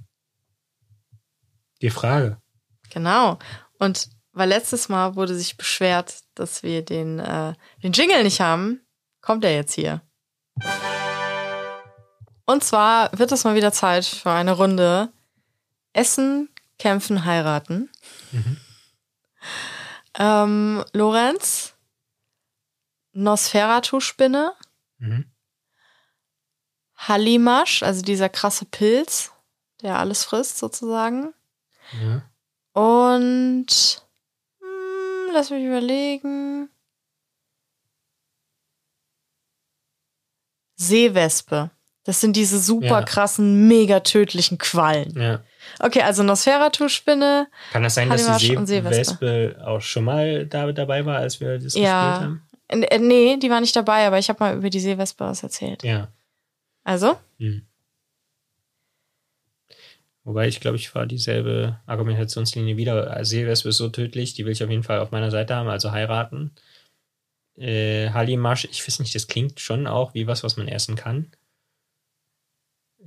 [1.81, 2.43] Die Frage.
[2.91, 3.39] Genau.
[3.79, 8.81] Und weil letztes Mal wurde sich beschwert, dass wir den, äh, den Jingle nicht haben,
[9.21, 10.03] kommt er jetzt hier.
[12.45, 15.13] Und zwar wird es mal wieder Zeit für eine Runde
[15.93, 16.49] Essen,
[16.81, 17.91] kämpfen, heiraten.
[18.33, 18.57] Mhm.
[20.19, 21.75] Ähm, Lorenz,
[23.13, 24.53] Nosferatu-Spinne.
[24.99, 25.32] Mhm.
[27.09, 29.33] Hallimasch, also dieser krasse Pilz,
[29.83, 31.35] der alles frisst sozusagen.
[32.01, 32.23] Ja.
[32.81, 33.67] Und
[34.61, 36.71] hm, lass mich überlegen.
[40.77, 41.71] Seewespe.
[42.05, 43.03] Das sind diese super ja.
[43.03, 45.21] krassen, mega tödlichen Quallen.
[45.21, 45.45] Ja.
[45.79, 47.47] Okay, also Nosferatu-Spinne.
[47.73, 51.75] Kann das sein, dass die Seewespe auch schon mal da, dabei war, als wir das
[51.75, 52.11] ja.
[52.11, 52.49] gespielt haben?
[52.69, 55.85] Äh, nee, die war nicht dabei, aber ich habe mal über die Seewespe was erzählt.
[55.85, 56.09] Ja.
[56.85, 57.19] Also?
[57.39, 57.67] Hm.
[60.25, 63.25] Wobei ich glaube, ich fahre dieselbe Argumentationslinie wieder.
[63.25, 65.91] Seewespe ist so tödlich, die will ich auf jeden Fall auf meiner Seite haben, also
[65.91, 66.53] heiraten.
[67.57, 71.33] Äh, Hallimasch, ich weiß nicht, das klingt schon auch wie was, was man essen kann.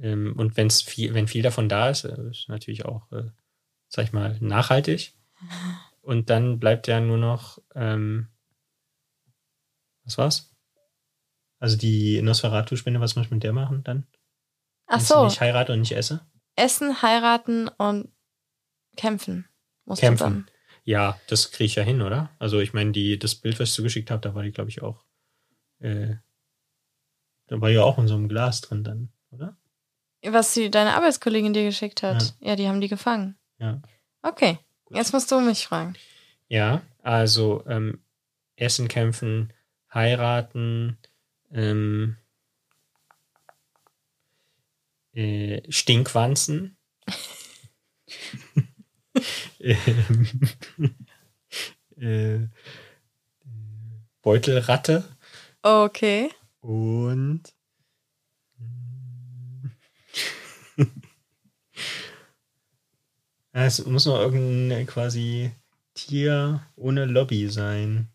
[0.01, 3.29] Ähm, und wenn's viel, wenn viel davon da ist, äh, ist natürlich auch, äh,
[3.87, 5.13] sag ich mal, nachhaltig.
[6.01, 8.27] Und dann bleibt ja nur noch, ähm,
[10.03, 10.54] was war's?
[11.65, 14.05] Also die Nosferatu-Spende, was muss ich mit der machen dann?
[14.85, 15.21] Ach so.
[15.21, 16.23] Wenn ich heirate und nicht esse?
[16.55, 18.11] Essen, heiraten und
[18.95, 19.47] kämpfen.
[19.83, 20.45] Musst kämpfen.
[20.83, 22.29] Ja, das kriege ich ja hin, oder?
[22.37, 24.83] Also ich meine, die, das Bild, was ich zugeschickt habe, da war die, glaube ich,
[24.83, 25.05] auch.
[25.79, 26.17] Äh,
[27.47, 29.57] da war ja auch in so einem Glas drin dann, oder?
[30.23, 32.35] Was die, deine Arbeitskollegin dir geschickt hat.
[32.41, 32.49] Ja.
[32.49, 33.39] ja, die haben die gefangen.
[33.57, 33.81] Ja.
[34.21, 34.97] Okay, Gut.
[34.97, 35.95] jetzt musst du mich fragen.
[36.47, 38.03] Ja, also ähm,
[38.55, 39.51] Essen, kämpfen,
[39.91, 40.99] heiraten,
[41.51, 42.17] ähm,
[45.13, 46.77] äh, Stinkwanzen.
[49.59, 50.27] ähm,
[51.97, 52.47] äh,
[54.21, 55.03] Beutelratte.
[55.61, 56.29] Okay.
[56.61, 57.53] Und
[63.51, 65.51] es muss noch irgendein quasi
[65.93, 68.09] Tier ohne Lobby sein.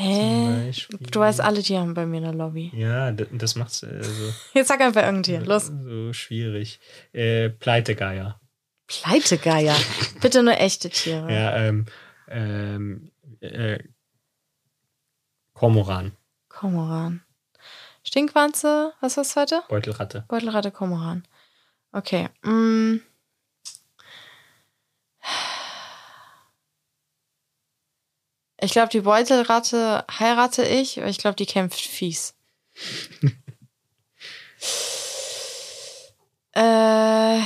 [0.00, 0.70] Hä?
[1.10, 2.70] Du weißt, alle Tiere haben bei mir eine Lobby.
[2.72, 4.32] Ja, das macht's äh, so.
[4.54, 5.40] Jetzt sag einfach irgendein Tier.
[5.40, 5.66] Los.
[5.66, 6.78] So schwierig.
[7.12, 8.40] Äh, Pleitegeier.
[8.86, 9.74] Pleitegeier?
[10.20, 11.32] Bitte nur echte Tiere.
[11.32, 11.86] Ja, ähm,
[12.28, 13.80] ähm, äh,
[15.52, 16.12] Kormoran.
[16.48, 17.22] Kormoran.
[18.04, 19.62] Stinkwanze, was war das zweite?
[19.68, 20.24] Beutelratte.
[20.28, 21.26] Beutelratte, Kormoran.
[21.90, 22.28] Okay.
[22.42, 23.00] Mm.
[28.60, 32.34] Ich glaube, die Beutelratte heirate ich, aber ich glaube, die kämpft fies.
[36.52, 37.40] äh,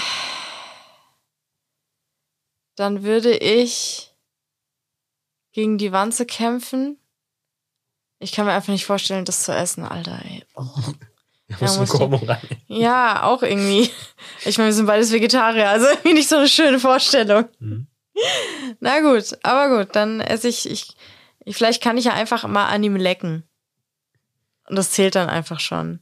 [2.76, 4.14] dann würde ich
[5.52, 6.98] gegen die Wanze kämpfen.
[8.18, 10.18] Ich kann mir einfach nicht vorstellen, das zu essen, Alter.
[10.24, 10.44] Ey.
[10.54, 11.58] Oh.
[11.60, 12.40] Ja, muss rein.
[12.66, 13.90] ja, auch irgendwie.
[14.46, 17.44] Ich meine, wir sind beides Vegetarier, also irgendwie nicht so eine schöne Vorstellung.
[17.58, 17.88] Mhm.
[18.80, 20.96] Na gut, aber gut, dann esse ich, ich,
[21.44, 23.44] ich, vielleicht kann ich ja einfach mal an ihm lecken.
[24.68, 26.00] Und das zählt dann einfach schon.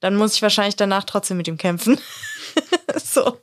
[0.00, 2.00] Dann muss ich wahrscheinlich danach trotzdem mit ihm kämpfen.
[2.96, 3.38] so.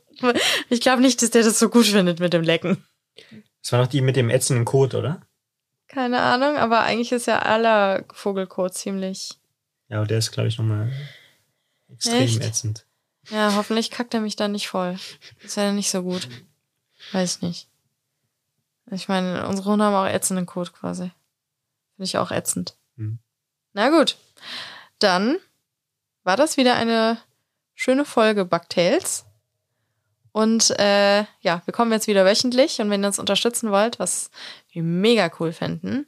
[0.68, 2.84] Ich glaube nicht, dass der das so gut findet mit dem Lecken.
[3.62, 5.22] Das war noch die mit dem ätzenden Kot, oder?
[5.86, 9.38] Keine Ahnung, aber eigentlich ist ja aller Vogelkot ziemlich.
[9.88, 10.92] Ja, aber der ist, glaube ich, nochmal
[11.88, 12.44] extrem Echt?
[12.44, 12.86] ätzend.
[13.30, 14.98] Ja, hoffentlich kackt er mich dann nicht voll.
[15.42, 16.28] Das wäre ja nicht so gut.
[17.12, 17.67] Weiß nicht.
[18.90, 21.10] Ich meine, unsere Hunde haben auch ätzenden Kot quasi.
[21.96, 22.76] Finde ich auch ätzend.
[22.96, 23.18] Hm.
[23.72, 24.16] Na gut.
[24.98, 25.38] Dann
[26.24, 27.18] war das wieder eine
[27.74, 29.24] schöne Folge Bugtails.
[30.32, 32.80] Und äh, ja, wir kommen jetzt wieder wöchentlich.
[32.80, 34.30] Und wenn ihr uns unterstützen wollt, was
[34.70, 36.06] wir mega cool fänden,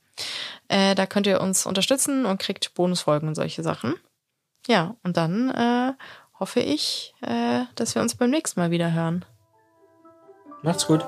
[0.68, 3.94] Äh, da könnt ihr uns unterstützen und kriegt Bonusfolgen und solche Sachen.
[4.66, 5.92] Ja, und dann äh,
[6.38, 9.24] hoffe ich, äh, dass wir uns beim nächsten Mal wieder hören.
[10.62, 11.04] Macht's gut.